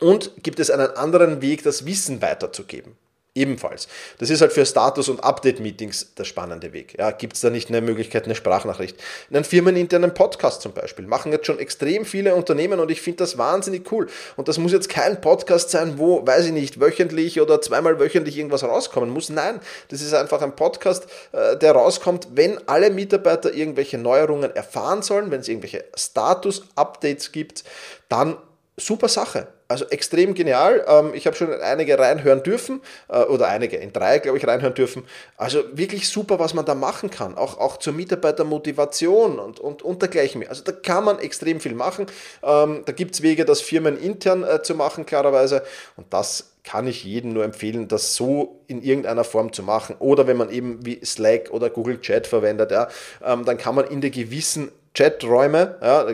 Und 0.00 0.32
gibt 0.42 0.58
es 0.58 0.70
einen 0.70 0.90
anderen 0.96 1.40
Weg, 1.40 1.62
das 1.62 1.86
Wissen 1.86 2.20
weiterzugeben? 2.20 2.96
Ebenfalls. 3.36 3.86
Das 4.18 4.30
ist 4.30 4.40
halt 4.40 4.52
für 4.52 4.64
Status- 4.64 5.10
und 5.10 5.22
Update-Meetings 5.22 6.14
der 6.14 6.24
spannende 6.24 6.72
Weg. 6.72 6.98
Ja, 6.98 7.10
Gibt 7.10 7.34
es 7.34 7.42
da 7.42 7.50
nicht 7.50 7.68
eine 7.68 7.82
Möglichkeit, 7.82 8.24
eine 8.24 8.34
Sprachnachricht? 8.34 8.96
In 9.28 9.36
einem 9.36 9.44
firmeninternen 9.44 10.14
Podcast 10.14 10.62
zum 10.62 10.72
Beispiel 10.72 11.06
machen 11.06 11.32
jetzt 11.32 11.46
schon 11.46 11.58
extrem 11.58 12.06
viele 12.06 12.34
Unternehmen 12.34 12.80
und 12.80 12.90
ich 12.90 13.02
finde 13.02 13.18
das 13.18 13.36
wahnsinnig 13.36 13.92
cool. 13.92 14.06
Und 14.36 14.48
das 14.48 14.56
muss 14.56 14.72
jetzt 14.72 14.88
kein 14.88 15.20
Podcast 15.20 15.68
sein, 15.70 15.98
wo, 15.98 16.26
weiß 16.26 16.46
ich 16.46 16.52
nicht, 16.52 16.80
wöchentlich 16.80 17.38
oder 17.38 17.60
zweimal 17.60 18.00
wöchentlich 18.00 18.38
irgendwas 18.38 18.64
rauskommen 18.64 19.10
muss. 19.10 19.28
Nein, 19.28 19.60
das 19.88 20.00
ist 20.00 20.14
einfach 20.14 20.40
ein 20.40 20.56
Podcast, 20.56 21.06
äh, 21.32 21.58
der 21.58 21.72
rauskommt, 21.72 22.28
wenn 22.32 22.58
alle 22.66 22.90
Mitarbeiter 22.90 23.52
irgendwelche 23.52 23.98
Neuerungen 23.98 24.56
erfahren 24.56 25.02
sollen, 25.02 25.30
wenn 25.30 25.40
es 25.40 25.48
irgendwelche 25.48 25.84
Status-Updates 25.94 27.32
gibt, 27.32 27.64
dann 28.08 28.38
super 28.78 29.08
Sache. 29.08 29.48
Also 29.68 29.84
extrem 29.86 30.34
genial. 30.34 30.84
Ähm, 30.86 31.12
ich 31.14 31.26
habe 31.26 31.36
schon 31.36 31.52
einige 31.52 31.98
reinhören 31.98 32.42
dürfen, 32.42 32.80
äh, 33.08 33.22
oder 33.22 33.48
einige, 33.48 33.76
in 33.76 33.92
drei, 33.92 34.18
glaube 34.20 34.38
ich, 34.38 34.46
reinhören 34.46 34.74
dürfen. 34.74 35.04
Also 35.36 35.64
wirklich 35.72 36.08
super, 36.08 36.38
was 36.38 36.54
man 36.54 36.64
da 36.64 36.74
machen 36.74 37.10
kann. 37.10 37.36
Auch, 37.36 37.58
auch 37.58 37.78
zur 37.78 37.92
Mitarbeitermotivation 37.92 39.38
und, 39.38 39.58
und, 39.58 39.82
und 39.82 40.02
dergleichen. 40.02 40.46
Also 40.48 40.62
da 40.62 40.72
kann 40.72 41.04
man 41.04 41.18
extrem 41.18 41.60
viel 41.60 41.74
machen. 41.74 42.06
Ähm, 42.42 42.82
da 42.86 42.92
gibt 42.92 43.14
es 43.14 43.22
Wege, 43.22 43.44
das 43.44 43.60
Firmen 43.60 43.98
intern 43.98 44.44
äh, 44.44 44.62
zu 44.62 44.74
machen, 44.74 45.04
klarerweise. 45.04 45.62
Und 45.96 46.12
das 46.12 46.52
kann 46.62 46.86
ich 46.86 47.04
jedem 47.04 47.32
nur 47.32 47.44
empfehlen, 47.44 47.88
das 47.88 48.16
so 48.16 48.60
in 48.66 48.82
irgendeiner 48.82 49.24
Form 49.24 49.52
zu 49.52 49.62
machen. 49.62 49.96
Oder 50.00 50.26
wenn 50.26 50.36
man 50.36 50.50
eben 50.50 50.84
wie 50.84 51.04
Slack 51.04 51.50
oder 51.50 51.70
Google 51.70 52.00
Chat 52.00 52.26
verwendet, 52.26 52.72
ja, 52.72 52.88
ähm, 53.24 53.44
dann 53.44 53.56
kann 53.56 53.74
man 53.74 53.86
in 53.86 54.00
der 54.00 54.10
gewissen 54.10 54.70
Chaträume. 54.96 55.76
Ja, 55.82 56.06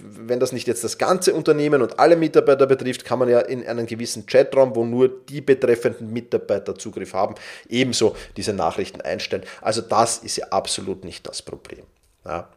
wenn 0.00 0.40
das 0.40 0.52
nicht 0.52 0.66
jetzt 0.66 0.82
das 0.82 0.98
ganze 0.98 1.34
Unternehmen 1.34 1.82
und 1.82 1.98
alle 1.98 2.16
Mitarbeiter 2.16 2.66
betrifft, 2.66 3.04
kann 3.04 3.18
man 3.18 3.28
ja 3.28 3.40
in 3.40 3.66
einen 3.66 3.86
gewissen 3.86 4.26
Chatraum, 4.26 4.74
wo 4.74 4.84
nur 4.84 5.08
die 5.08 5.40
betreffenden 5.40 6.12
Mitarbeiter 6.12 6.74
Zugriff 6.76 7.12
haben, 7.12 7.34
ebenso 7.68 8.16
diese 8.36 8.52
Nachrichten 8.52 9.00
einstellen. 9.00 9.44
Also 9.60 9.82
das 9.82 10.18
ist 10.18 10.36
ja 10.36 10.46
absolut 10.50 11.04
nicht 11.04 11.26
das 11.28 11.42
Problem. 11.42 11.84
Ja. 12.24 12.48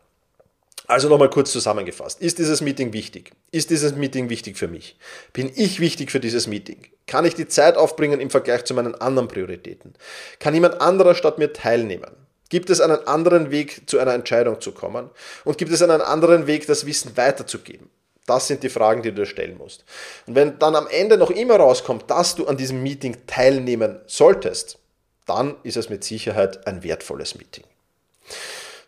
Also 0.86 1.08
nochmal 1.08 1.30
kurz 1.30 1.52
zusammengefasst. 1.52 2.22
Ist 2.22 2.40
dieses 2.40 2.60
Meeting 2.60 2.92
wichtig? 2.92 3.32
Ist 3.52 3.70
dieses 3.70 3.96
Meeting 3.96 4.30
wichtig 4.30 4.58
für 4.58 4.68
mich? 4.68 4.98
Bin 5.32 5.50
ich 5.56 5.80
wichtig 5.80 6.12
für 6.12 6.20
dieses 6.20 6.48
Meeting? 6.48 6.82
Kann 7.08 7.24
ich 7.26 7.36
die 7.36 7.48
Zeit 7.48 7.78
aufbringen 7.78 8.20
im 8.20 8.30
Vergleich 8.30 8.66
zu 8.66 8.74
meinen 8.74 8.96
anderen 8.96 9.30
Prioritäten? 9.30 9.94
Kann 10.40 10.54
jemand 10.54 10.82
anderer 10.82 11.16
statt 11.16 11.38
mir 11.38 11.54
teilnehmen? 11.54 12.12
Gibt 12.54 12.70
es 12.70 12.82
einen 12.82 13.08
anderen 13.08 13.50
Weg, 13.50 13.90
zu 13.90 13.98
einer 13.98 14.14
Entscheidung 14.14 14.62
zu 14.62 14.74
kommen? 14.74 15.10
Und 15.44 15.58
gibt 15.58 15.72
es 15.72 15.82
einen 15.82 16.02
anderen 16.02 16.46
Weg, 16.46 16.68
das 16.68 16.86
Wissen 16.86 17.18
weiterzugeben? 17.18 17.90
Das 18.28 18.46
sind 18.46 18.62
die 18.62 18.70
Fragen, 18.70 19.02
die 19.02 19.10
du 19.10 19.22
dir 19.22 19.26
stellen 19.26 19.58
musst. 19.58 19.84
Und 20.28 20.36
wenn 20.36 20.60
dann 20.60 20.76
am 20.76 20.86
Ende 20.86 21.18
noch 21.18 21.32
immer 21.32 21.56
rauskommt, 21.56 22.12
dass 22.12 22.36
du 22.36 22.46
an 22.46 22.56
diesem 22.56 22.84
Meeting 22.84 23.18
teilnehmen 23.26 24.02
solltest, 24.06 24.78
dann 25.26 25.56
ist 25.64 25.78
es 25.78 25.90
mit 25.90 26.04
Sicherheit 26.04 26.68
ein 26.68 26.84
wertvolles 26.84 27.34
Meeting. 27.34 27.64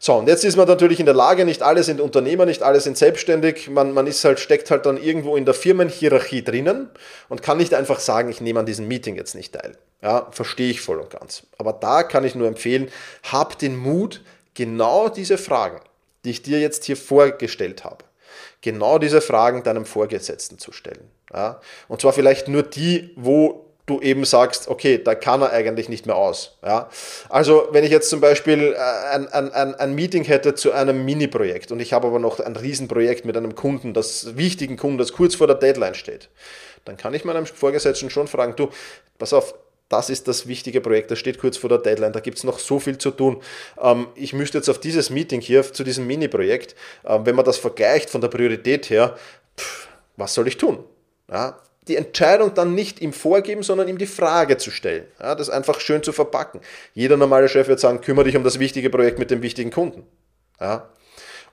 So, 0.05 0.13
und 0.13 0.27
jetzt 0.27 0.45
ist 0.45 0.55
man 0.55 0.67
natürlich 0.67 0.99
in 0.99 1.07
der 1.07 1.15
Lage, 1.15 1.45
nicht 1.45 1.63
alle 1.63 1.81
sind 1.81 1.99
Unternehmer, 1.99 2.45
nicht 2.45 2.61
alle 2.61 2.79
sind 2.79 2.95
selbstständig, 2.95 3.71
man, 3.71 3.91
man 3.91 4.05
ist 4.05 4.23
halt, 4.23 4.39
steckt 4.39 4.69
halt 4.69 4.85
dann 4.85 4.97
irgendwo 4.97 5.35
in 5.35 5.45
der 5.45 5.55
Firmenhierarchie 5.55 6.43
drinnen 6.43 6.91
und 7.27 7.41
kann 7.41 7.57
nicht 7.57 7.73
einfach 7.73 7.99
sagen, 7.99 8.29
ich 8.29 8.39
nehme 8.39 8.59
an 8.59 8.67
diesem 8.67 8.87
Meeting 8.87 9.15
jetzt 9.15 9.33
nicht 9.33 9.55
teil. 9.55 9.75
Ja, 10.03 10.27
verstehe 10.29 10.69
ich 10.69 10.81
voll 10.81 10.99
und 10.99 11.09
ganz. 11.09 11.47
Aber 11.57 11.73
da 11.73 12.03
kann 12.03 12.23
ich 12.23 12.35
nur 12.35 12.47
empfehlen, 12.47 12.91
hab 13.23 13.57
den 13.57 13.75
Mut, 13.75 14.21
genau 14.53 15.09
diese 15.09 15.39
Fragen, 15.39 15.81
die 16.23 16.29
ich 16.29 16.43
dir 16.43 16.59
jetzt 16.59 16.83
hier 16.83 16.97
vorgestellt 16.97 17.83
habe, 17.83 18.05
genau 18.61 18.99
diese 18.99 19.21
Fragen 19.21 19.63
deinem 19.63 19.85
Vorgesetzten 19.87 20.59
zu 20.59 20.71
stellen. 20.71 21.09
Ja, 21.33 21.59
und 21.87 22.01
zwar 22.01 22.13
vielleicht 22.13 22.47
nur 22.47 22.61
die, 22.61 23.09
wo 23.15 23.64
du 23.85 23.99
eben 23.99 24.25
sagst, 24.25 24.67
okay, 24.67 25.01
da 25.03 25.15
kann 25.15 25.41
er 25.41 25.51
eigentlich 25.51 25.89
nicht 25.89 26.05
mehr 26.05 26.15
aus. 26.15 26.57
Ja? 26.63 26.89
Also 27.29 27.67
wenn 27.71 27.83
ich 27.83 27.91
jetzt 27.91 28.09
zum 28.09 28.19
Beispiel 28.19 28.73
äh, 28.73 29.15
ein, 29.15 29.27
ein, 29.29 29.75
ein 29.75 29.95
Meeting 29.95 30.23
hätte 30.23 30.55
zu 30.55 30.71
einem 30.71 31.05
Mini-Projekt 31.05 31.71
und 31.71 31.79
ich 31.79 31.93
habe 31.93 32.07
aber 32.07 32.19
noch 32.19 32.39
ein 32.39 32.55
Riesenprojekt 32.55 33.25
mit 33.25 33.37
einem 33.37 33.55
Kunden, 33.55 33.93
das 33.93 34.35
wichtigen 34.37 34.77
Kunden, 34.77 34.97
das 34.97 35.13
kurz 35.13 35.35
vor 35.35 35.47
der 35.47 35.55
Deadline 35.55 35.95
steht, 35.95 36.29
dann 36.85 36.97
kann 36.97 37.13
ich 37.13 37.25
meinem 37.25 37.45
Vorgesetzten 37.45 38.09
schon 38.09 38.27
fragen, 38.27 38.55
du, 38.55 38.69
pass 39.17 39.33
auf, 39.33 39.53
das 39.89 40.09
ist 40.09 40.27
das 40.27 40.47
wichtige 40.47 40.81
Projekt, 40.81 41.11
das 41.11 41.19
steht 41.19 41.37
kurz 41.37 41.57
vor 41.57 41.69
der 41.69 41.77
Deadline, 41.77 42.11
da 42.11 42.19
gibt 42.19 42.39
es 42.39 42.43
noch 42.43 42.57
so 42.57 42.79
viel 42.79 42.97
zu 42.97 43.11
tun. 43.11 43.41
Ähm, 43.79 44.07
ich 44.15 44.33
müsste 44.33 44.57
jetzt 44.57 44.69
auf 44.69 44.79
dieses 44.79 45.11
Meeting 45.11 45.41
hier, 45.41 45.61
zu 45.61 45.83
diesem 45.83 46.07
Mini-Projekt, 46.07 46.75
äh, 47.03 47.19
wenn 47.23 47.35
man 47.35 47.45
das 47.45 47.57
vergleicht 47.57 48.09
von 48.09 48.21
der 48.21 48.29
Priorität 48.29 48.89
her, 48.89 49.15
pff, 49.59 49.87
was 50.17 50.33
soll 50.33 50.47
ich 50.47 50.57
tun? 50.57 50.83
Ja, 51.29 51.59
die 51.87 51.95
Entscheidung 51.95 52.53
dann 52.53 52.73
nicht 52.73 53.01
ihm 53.01 53.13
vorgeben, 53.13 53.63
sondern 53.63 53.87
ihm 53.87 53.97
die 53.97 54.05
Frage 54.05 54.57
zu 54.57 54.71
stellen. 54.71 55.05
Ja, 55.19 55.35
das 55.35 55.49
einfach 55.49 55.79
schön 55.79 56.03
zu 56.03 56.11
verpacken. 56.11 56.61
Jeder 56.93 57.17
normale 57.17 57.47
Chef 57.49 57.67
wird 57.67 57.79
sagen, 57.79 58.01
kümmere 58.01 58.25
dich 58.25 58.37
um 58.37 58.43
das 58.43 58.59
wichtige 58.59 58.89
Projekt 58.89 59.19
mit 59.19 59.31
dem 59.31 59.41
wichtigen 59.41 59.71
Kunden. 59.71 60.03
Ja. 60.59 60.89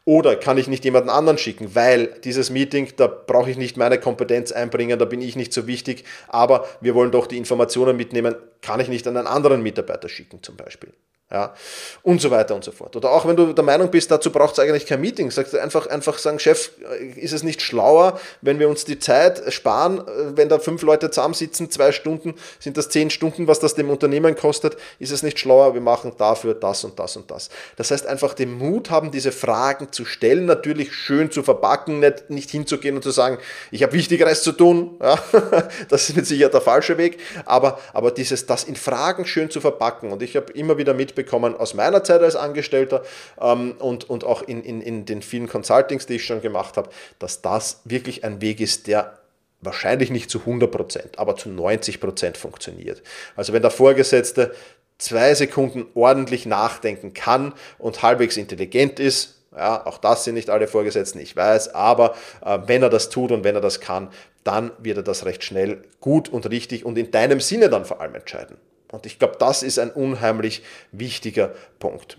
Oder 0.04 0.34
kann 0.34 0.58
ich 0.58 0.66
nicht 0.66 0.84
jemanden 0.84 1.10
anderen 1.10 1.38
schicken, 1.38 1.76
weil 1.76 2.08
dieses 2.24 2.50
Meeting, 2.50 2.92
da 2.96 3.06
brauche 3.06 3.50
ich 3.50 3.56
nicht 3.56 3.76
meine 3.76 4.00
Kompetenz 4.00 4.50
einbringen, 4.50 4.98
da 4.98 5.04
bin 5.04 5.20
ich 5.20 5.36
nicht 5.36 5.52
so 5.52 5.68
wichtig, 5.68 6.04
aber 6.26 6.66
wir 6.80 6.96
wollen 6.96 7.12
doch 7.12 7.28
die 7.28 7.38
Informationen 7.38 7.96
mitnehmen, 7.96 8.34
kann 8.62 8.80
ich 8.80 8.88
nicht 8.88 9.06
an 9.06 9.16
einen 9.16 9.28
anderen 9.28 9.62
Mitarbeiter 9.62 10.08
schicken 10.08 10.42
zum 10.42 10.56
Beispiel 10.56 10.92
ja, 11.32 11.54
und 12.02 12.20
so 12.20 12.30
weiter 12.30 12.54
und 12.54 12.62
so 12.62 12.72
fort. 12.72 12.94
Oder 12.94 13.10
auch 13.10 13.26
wenn 13.26 13.36
du 13.36 13.54
der 13.54 13.64
Meinung 13.64 13.90
bist, 13.90 14.10
dazu 14.10 14.30
braucht 14.30 14.52
es 14.52 14.58
eigentlich 14.58 14.84
kein 14.84 15.00
Meeting, 15.00 15.30
sagst 15.30 15.54
du 15.54 15.58
einfach, 15.58 15.86
einfach 15.86 16.18
sagen, 16.18 16.38
Chef, 16.38 16.72
ist 17.16 17.32
es 17.32 17.42
nicht 17.42 17.62
schlauer, 17.62 18.20
wenn 18.42 18.58
wir 18.58 18.68
uns 18.68 18.84
die 18.84 18.98
Zeit 18.98 19.42
sparen, 19.50 20.02
wenn 20.34 20.50
da 20.50 20.58
fünf 20.58 20.82
Leute 20.82 21.10
zusammensitzen, 21.10 21.70
zwei 21.70 21.90
Stunden, 21.92 22.34
sind 22.58 22.76
das 22.76 22.90
zehn 22.90 23.08
Stunden, 23.08 23.46
was 23.46 23.60
das 23.60 23.74
dem 23.74 23.88
Unternehmen 23.88 24.36
kostet, 24.36 24.76
ist 24.98 25.10
es 25.10 25.22
nicht 25.22 25.38
schlauer, 25.38 25.72
wir 25.72 25.80
machen 25.80 26.12
dafür 26.18 26.52
das 26.52 26.84
und 26.84 26.98
das 26.98 27.16
und 27.16 27.30
das. 27.30 27.48
Das 27.76 27.90
heißt, 27.90 28.06
einfach 28.06 28.34
den 28.34 28.52
Mut 28.52 28.90
haben, 28.90 29.10
diese 29.10 29.32
Fragen 29.32 29.90
zu 29.90 30.04
stellen, 30.04 30.44
natürlich 30.44 30.92
schön 30.92 31.30
zu 31.30 31.42
verpacken, 31.42 32.00
nicht, 32.00 32.28
nicht 32.28 32.50
hinzugehen 32.50 32.96
und 32.96 33.02
zu 33.02 33.10
sagen, 33.10 33.38
ich 33.70 33.82
habe 33.82 33.94
Wichtigeres 33.94 34.42
zu 34.42 34.52
tun, 34.52 34.98
ja, 35.00 35.18
das 35.88 36.10
ist 36.10 36.16
mit 36.16 36.26
Sicherheit 36.26 36.52
der 36.52 36.60
falsche 36.60 36.98
Weg, 36.98 37.20
aber, 37.46 37.78
aber 37.94 38.10
dieses, 38.10 38.44
das 38.44 38.64
in 38.64 38.76
Fragen 38.76 39.24
schön 39.24 39.50
zu 39.50 39.62
verpacken 39.62 40.12
und 40.12 40.22
ich 40.22 40.36
habe 40.36 40.52
immer 40.52 40.76
wieder 40.76 40.92
mitbekommen, 40.92 41.21
mitbekommen 41.22 41.56
aus 41.56 41.74
meiner 41.74 42.04
Zeit 42.04 42.22
als 42.22 42.36
Angestellter 42.36 43.02
ähm, 43.40 43.74
und, 43.78 44.08
und 44.08 44.24
auch 44.24 44.42
in, 44.42 44.62
in, 44.62 44.80
in 44.80 45.04
den 45.04 45.22
vielen 45.22 45.48
Consultings, 45.48 46.06
die 46.06 46.14
ich 46.14 46.24
schon 46.24 46.40
gemacht 46.40 46.76
habe, 46.76 46.90
dass 47.18 47.42
das 47.42 47.80
wirklich 47.84 48.24
ein 48.24 48.40
Weg 48.40 48.60
ist, 48.60 48.86
der 48.86 49.18
wahrscheinlich 49.60 50.10
nicht 50.10 50.28
zu 50.28 50.40
100%, 50.40 51.16
aber 51.18 51.36
zu 51.36 51.48
90% 51.48 52.36
funktioniert. 52.36 53.02
Also 53.36 53.52
wenn 53.52 53.62
der 53.62 53.70
Vorgesetzte 53.70 54.54
zwei 54.98 55.34
Sekunden 55.34 55.86
ordentlich 55.94 56.46
nachdenken 56.46 57.14
kann 57.14 57.54
und 57.78 58.02
halbwegs 58.02 58.36
intelligent 58.36 58.98
ist, 58.98 59.38
ja, 59.56 59.86
auch 59.86 59.98
das 59.98 60.24
sind 60.24 60.34
nicht 60.34 60.50
alle 60.50 60.66
Vorgesetzten, 60.66 61.20
ich 61.20 61.36
weiß, 61.36 61.74
aber 61.74 62.14
äh, 62.44 62.58
wenn 62.66 62.82
er 62.82 62.88
das 62.88 63.10
tut 63.10 63.30
und 63.30 63.44
wenn 63.44 63.54
er 63.54 63.60
das 63.60 63.80
kann, 63.80 64.08
dann 64.44 64.72
wird 64.78 64.96
er 64.96 65.02
das 65.02 65.24
recht 65.24 65.44
schnell 65.44 65.82
gut 66.00 66.28
und 66.28 66.48
richtig 66.50 66.84
und 66.84 66.98
in 66.98 67.10
deinem 67.10 67.38
Sinne 67.38 67.68
dann 67.68 67.84
vor 67.84 68.00
allem 68.00 68.14
entscheiden. 68.14 68.56
Und 68.92 69.06
ich 69.06 69.18
glaube, 69.18 69.36
das 69.38 69.64
ist 69.64 69.78
ein 69.78 69.90
unheimlich 69.90 70.62
wichtiger 70.92 71.52
Punkt. 71.80 72.18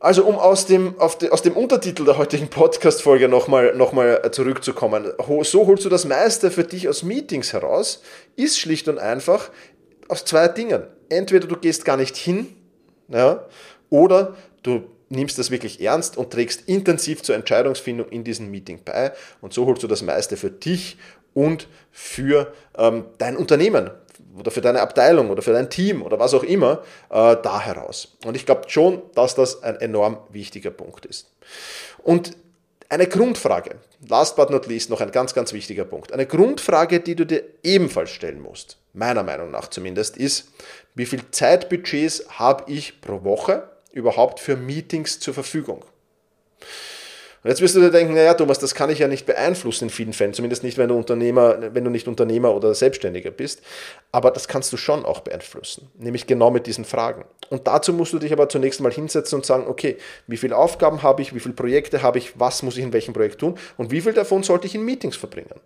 Also 0.00 0.24
um 0.24 0.36
aus 0.36 0.66
dem, 0.66 0.94
die, 1.20 1.30
aus 1.30 1.42
dem 1.42 1.56
Untertitel 1.56 2.04
der 2.04 2.18
heutigen 2.18 2.48
Podcast-Folge 2.48 3.28
nochmal 3.28 3.74
noch 3.74 3.92
mal 3.92 4.30
zurückzukommen, 4.30 5.12
so 5.42 5.66
holst 5.66 5.84
du 5.84 5.88
das 5.88 6.04
meiste 6.04 6.52
für 6.52 6.62
dich 6.62 6.88
aus 6.88 7.02
Meetings 7.02 7.52
heraus, 7.52 8.00
ist 8.36 8.60
schlicht 8.60 8.86
und 8.86 8.98
einfach 8.98 9.50
aus 10.06 10.24
zwei 10.24 10.46
Dingen. 10.46 10.84
Entweder 11.08 11.48
du 11.48 11.56
gehst 11.56 11.84
gar 11.84 11.96
nicht 11.96 12.16
hin, 12.16 12.46
ja, 13.08 13.44
oder 13.90 14.36
du 14.62 14.84
nimmst 15.08 15.38
das 15.38 15.50
wirklich 15.50 15.80
ernst 15.80 16.16
und 16.16 16.30
trägst 16.30 16.68
intensiv 16.68 17.22
zur 17.22 17.34
Entscheidungsfindung 17.34 18.08
in 18.10 18.22
diesem 18.22 18.50
Meeting 18.50 18.80
bei 18.84 19.12
und 19.40 19.52
so 19.52 19.66
holst 19.66 19.82
du 19.82 19.88
das 19.88 20.02
meiste 20.02 20.36
für 20.36 20.50
dich 20.50 20.96
und 21.34 21.66
für 21.90 22.52
ähm, 22.76 23.06
dein 23.18 23.36
Unternehmen, 23.36 23.90
oder 24.36 24.50
für 24.50 24.60
deine 24.60 24.80
Abteilung 24.80 25.30
oder 25.30 25.42
für 25.42 25.52
dein 25.52 25.70
Team 25.70 26.02
oder 26.02 26.18
was 26.18 26.34
auch 26.34 26.42
immer 26.42 26.82
äh, 27.10 27.36
da 27.42 27.60
heraus. 27.60 28.16
Und 28.24 28.36
ich 28.36 28.46
glaube 28.46 28.68
schon, 28.68 29.02
dass 29.14 29.34
das 29.34 29.62
ein 29.62 29.76
enorm 29.76 30.18
wichtiger 30.30 30.70
Punkt 30.70 31.06
ist. 31.06 31.30
Und 32.02 32.36
eine 32.90 33.06
Grundfrage, 33.06 33.76
last 34.08 34.36
but 34.36 34.50
not 34.50 34.66
least, 34.66 34.88
noch 34.88 35.00
ein 35.00 35.12
ganz, 35.12 35.34
ganz 35.34 35.52
wichtiger 35.52 35.84
Punkt. 35.84 36.12
Eine 36.12 36.26
Grundfrage, 36.26 37.00
die 37.00 37.14
du 37.14 37.26
dir 37.26 37.44
ebenfalls 37.62 38.10
stellen 38.10 38.40
musst, 38.40 38.78
meiner 38.94 39.22
Meinung 39.22 39.50
nach 39.50 39.68
zumindest, 39.68 40.16
ist, 40.16 40.48
wie 40.94 41.06
viel 41.06 41.20
Zeitbudgets 41.30 42.24
habe 42.38 42.70
ich 42.72 43.00
pro 43.00 43.24
Woche 43.24 43.68
überhaupt 43.92 44.40
für 44.40 44.56
Meetings 44.56 45.20
zur 45.20 45.34
Verfügung? 45.34 45.84
Und 47.42 47.50
jetzt 47.50 47.60
wirst 47.60 47.76
du 47.76 47.80
dir 47.80 47.90
denken, 47.90 48.14
naja, 48.14 48.34
Thomas, 48.34 48.58
das 48.58 48.74
kann 48.74 48.90
ich 48.90 48.98
ja 48.98 49.06
nicht 49.06 49.24
beeinflussen 49.24 49.84
in 49.84 49.90
vielen 49.90 50.12
Fällen, 50.12 50.34
zumindest 50.34 50.64
nicht, 50.64 50.76
wenn 50.76 50.88
du 50.88 50.96
Unternehmer, 50.96 51.74
wenn 51.74 51.84
du 51.84 51.90
nicht 51.90 52.08
Unternehmer 52.08 52.54
oder 52.54 52.74
Selbstständiger 52.74 53.30
bist. 53.30 53.62
Aber 54.10 54.30
das 54.30 54.48
kannst 54.48 54.72
du 54.72 54.76
schon 54.76 55.04
auch 55.04 55.20
beeinflussen, 55.20 55.88
nämlich 55.98 56.26
genau 56.26 56.50
mit 56.50 56.66
diesen 56.66 56.84
Fragen. 56.84 57.24
Und 57.50 57.66
dazu 57.66 57.92
musst 57.92 58.12
du 58.12 58.18
dich 58.18 58.32
aber 58.32 58.48
zunächst 58.48 58.80
mal 58.80 58.92
hinsetzen 58.92 59.36
und 59.36 59.46
sagen, 59.46 59.66
okay, 59.68 59.98
wie 60.26 60.36
viele 60.36 60.56
Aufgaben 60.56 61.02
habe 61.02 61.22
ich, 61.22 61.34
wie 61.34 61.40
viele 61.40 61.54
Projekte 61.54 62.02
habe 62.02 62.18
ich, 62.18 62.38
was 62.38 62.62
muss 62.62 62.76
ich 62.76 62.82
in 62.82 62.92
welchem 62.92 63.14
Projekt 63.14 63.38
tun 63.38 63.56
und 63.76 63.90
wie 63.92 64.00
viel 64.00 64.12
davon 64.12 64.42
sollte 64.42 64.66
ich 64.66 64.74
in 64.74 64.84
Meetings 64.84 65.16
verbringen. 65.16 65.60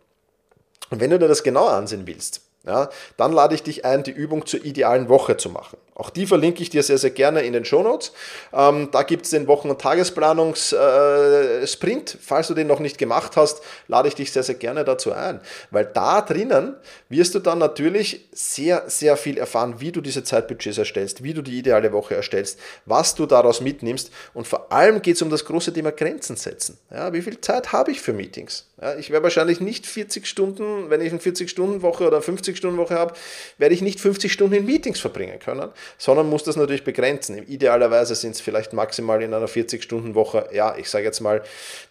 Und 0.90 1.00
wenn 1.00 1.10
du 1.10 1.18
dir 1.18 1.28
das 1.28 1.42
genauer 1.42 1.72
ansehen 1.72 2.06
willst, 2.06 2.42
ja, 2.64 2.88
dann 3.16 3.32
lade 3.32 3.54
ich 3.54 3.62
dich 3.62 3.84
ein, 3.84 4.04
die 4.04 4.12
Übung 4.12 4.46
zur 4.46 4.64
idealen 4.64 5.08
Woche 5.08 5.36
zu 5.36 5.50
machen. 5.50 5.78
Auch 5.94 6.10
die 6.10 6.26
verlinke 6.26 6.62
ich 6.62 6.70
dir 6.70 6.82
sehr, 6.82 6.96
sehr 6.96 7.10
gerne 7.10 7.42
in 7.42 7.52
den 7.52 7.64
Shownotes. 7.64 8.12
Ähm, 8.52 8.88
da 8.92 9.02
gibt 9.02 9.24
es 9.24 9.30
den 9.30 9.46
Wochen- 9.46 9.68
und 9.68 9.80
Tagesplanungssprint. 9.80 12.14
Äh, 12.14 12.18
Falls 12.20 12.48
du 12.48 12.54
den 12.54 12.66
noch 12.66 12.80
nicht 12.80 12.98
gemacht 12.98 13.36
hast, 13.36 13.62
lade 13.88 14.08
ich 14.08 14.14
dich 14.14 14.32
sehr, 14.32 14.42
sehr 14.42 14.54
gerne 14.54 14.84
dazu 14.84 15.12
ein. 15.12 15.40
Weil 15.70 15.84
da 15.84 16.22
drinnen 16.22 16.76
wirst 17.08 17.34
du 17.34 17.40
dann 17.40 17.58
natürlich 17.58 18.26
sehr, 18.32 18.88
sehr 18.88 19.18
viel 19.18 19.36
erfahren, 19.36 19.80
wie 19.80 19.92
du 19.92 20.00
diese 20.00 20.24
Zeitbudgets 20.24 20.78
erstellst, 20.78 21.22
wie 21.22 21.34
du 21.34 21.42
die 21.42 21.58
ideale 21.58 21.92
Woche 21.92 22.14
erstellst, 22.14 22.58
was 22.86 23.14
du 23.14 23.26
daraus 23.26 23.60
mitnimmst. 23.60 24.10
Und 24.32 24.48
vor 24.48 24.72
allem 24.72 25.02
geht 25.02 25.16
es 25.16 25.22
um 25.22 25.28
das 25.30 25.44
große 25.44 25.74
Thema 25.74 25.92
Grenzen 25.92 26.36
setzen. 26.36 26.78
Ja, 26.90 27.12
wie 27.12 27.22
viel 27.22 27.40
Zeit 27.40 27.72
habe 27.72 27.90
ich 27.90 28.00
für 28.00 28.14
Meetings? 28.14 28.68
Ja, 28.80 28.94
ich 28.96 29.10
werde 29.10 29.24
wahrscheinlich 29.24 29.60
nicht 29.60 29.86
40 29.86 30.26
Stunden, 30.26 30.90
wenn 30.90 31.00
ich 31.00 31.12
eine 31.12 31.20
40-Stunden-Woche 31.20 32.06
oder 32.06 32.22
50-Stunden-Woche 32.52 32.94
habe, 32.94 33.14
werde 33.58 33.74
ich 33.74 33.82
nicht 33.82 34.00
50 34.00 34.32
Stunden 34.32 34.54
in 34.54 34.66
Meetings 34.66 35.00
verbringen 35.00 35.38
können 35.38 35.70
sondern 35.98 36.28
muss 36.28 36.44
das 36.44 36.56
natürlich 36.56 36.84
begrenzen. 36.84 37.38
Idealerweise 37.46 38.14
sind 38.14 38.34
es 38.34 38.40
vielleicht 38.40 38.72
maximal 38.72 39.22
in 39.22 39.34
einer 39.34 39.46
40-Stunden-Woche, 39.46 40.48
ja, 40.52 40.76
ich 40.76 40.88
sage 40.88 41.04
jetzt 41.04 41.20
mal 41.20 41.42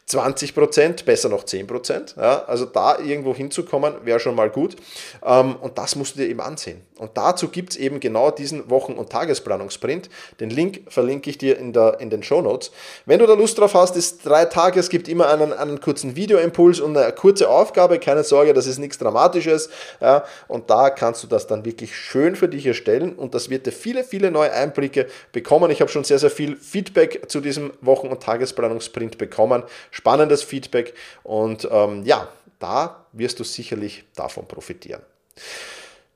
20 0.05 0.53
Prozent, 0.53 1.05
besser 1.05 1.29
noch 1.29 1.45
10 1.45 1.67
Prozent. 1.67 2.15
Ja, 2.17 2.43
also 2.45 2.65
da 2.65 2.99
irgendwo 2.99 3.33
hinzukommen, 3.33 3.93
wäre 4.03 4.19
schon 4.19 4.35
mal 4.35 4.49
gut. 4.49 4.75
Ähm, 5.23 5.55
und 5.61 5.77
das 5.77 5.95
musst 5.95 6.15
du 6.15 6.19
dir 6.19 6.27
eben 6.27 6.41
ansehen. 6.41 6.81
Und 6.97 7.11
dazu 7.15 7.47
gibt 7.47 7.71
es 7.71 7.77
eben 7.77 7.99
genau 7.99 8.29
diesen 8.29 8.69
Wochen- 8.69 8.93
und 8.93 9.09
Tagesplanungsprint. 9.09 10.09
Den 10.39 10.49
Link 10.49 10.81
verlinke 10.87 11.29
ich 11.29 11.37
dir 11.37 11.57
in, 11.57 11.73
der, 11.73 11.99
in 11.99 12.09
den 12.09 12.21
Show 12.21 12.41
Notes. 12.41 12.71
Wenn 13.05 13.19
du 13.19 13.25
da 13.25 13.33
Lust 13.33 13.57
drauf 13.57 13.73
hast, 13.73 13.95
ist 13.95 14.25
drei 14.25 14.45
Tage, 14.45 14.79
es 14.79 14.89
gibt 14.89 15.07
immer 15.07 15.29
einen, 15.29 15.53
einen 15.53 15.81
kurzen 15.81 16.15
Videoimpuls 16.15 16.79
und 16.79 16.95
eine 16.95 17.11
kurze 17.13 17.49
Aufgabe. 17.49 17.97
Keine 17.97 18.23
Sorge, 18.23 18.53
das 18.53 18.67
ist 18.67 18.77
nichts 18.77 18.99
Dramatisches. 18.99 19.69
Ja, 19.99 20.25
und 20.47 20.69
da 20.69 20.89
kannst 20.89 21.23
du 21.23 21.27
das 21.27 21.47
dann 21.47 21.65
wirklich 21.65 21.95
schön 21.95 22.35
für 22.35 22.47
dich 22.47 22.67
erstellen 22.67 23.15
und 23.15 23.33
das 23.33 23.49
wird 23.49 23.65
dir 23.65 23.71
viele, 23.71 24.03
viele 24.03 24.29
neue 24.29 24.51
Einblicke 24.51 25.07
bekommen. 25.31 25.71
Ich 25.71 25.81
habe 25.81 25.89
schon 25.89 26.03
sehr, 26.03 26.19
sehr 26.19 26.29
viel 26.29 26.55
Feedback 26.55 27.29
zu 27.29 27.39
diesem 27.39 27.71
Wochen- 27.81 28.09
und 28.09 28.21
Tagesplanungsprint 28.21 29.17
bekommen 29.17 29.63
spannendes 29.91 30.43
Feedback 30.43 30.93
und 31.23 31.67
ähm, 31.71 32.03
ja, 32.05 32.27
da 32.59 33.05
wirst 33.11 33.39
du 33.39 33.43
sicherlich 33.43 34.03
davon 34.15 34.47
profitieren. 34.47 35.01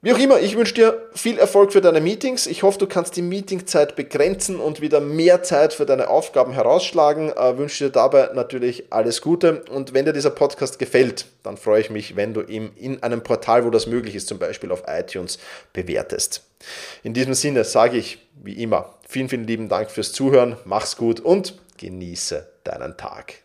Wie 0.05 0.13
auch 0.13 0.19
immer, 0.19 0.39
ich 0.39 0.55
wünsche 0.55 0.75
dir 0.75 1.09
viel 1.15 1.39
Erfolg 1.39 1.73
für 1.73 1.81
deine 1.81 1.99
Meetings. 1.99 2.45
Ich 2.45 2.61
hoffe, 2.61 2.77
du 2.77 2.85
kannst 2.85 3.15
die 3.15 3.23
Meetingzeit 3.23 3.95
begrenzen 3.95 4.59
und 4.59 4.79
wieder 4.79 5.01
mehr 5.01 5.41
Zeit 5.41 5.73
für 5.73 5.87
deine 5.87 6.09
Aufgaben 6.09 6.53
herausschlagen. 6.53 7.29
Ich 7.29 7.57
wünsche 7.57 7.85
dir 7.85 7.89
dabei 7.89 8.29
natürlich 8.35 8.93
alles 8.93 9.23
Gute. 9.23 9.63
Und 9.71 9.95
wenn 9.95 10.05
dir 10.05 10.13
dieser 10.13 10.29
Podcast 10.29 10.77
gefällt, 10.77 11.25
dann 11.41 11.57
freue 11.57 11.81
ich 11.81 11.89
mich, 11.89 12.15
wenn 12.15 12.35
du 12.35 12.41
ihn 12.41 12.69
in 12.75 13.01
einem 13.01 13.23
Portal, 13.23 13.65
wo 13.65 13.71
das 13.71 13.87
möglich 13.87 14.13
ist, 14.13 14.27
zum 14.27 14.37
Beispiel 14.37 14.71
auf 14.71 14.83
iTunes, 14.85 15.39
bewertest. 15.73 16.43
In 17.01 17.15
diesem 17.15 17.33
Sinne 17.33 17.63
sage 17.63 17.97
ich, 17.97 18.19
wie 18.43 18.61
immer, 18.61 18.99
vielen, 19.07 19.27
vielen 19.27 19.47
lieben 19.47 19.69
Dank 19.69 19.89
fürs 19.89 20.11
Zuhören. 20.11 20.55
Mach's 20.65 20.97
gut 20.97 21.19
und 21.19 21.55
genieße 21.77 22.47
deinen 22.63 22.95
Tag. 22.95 23.44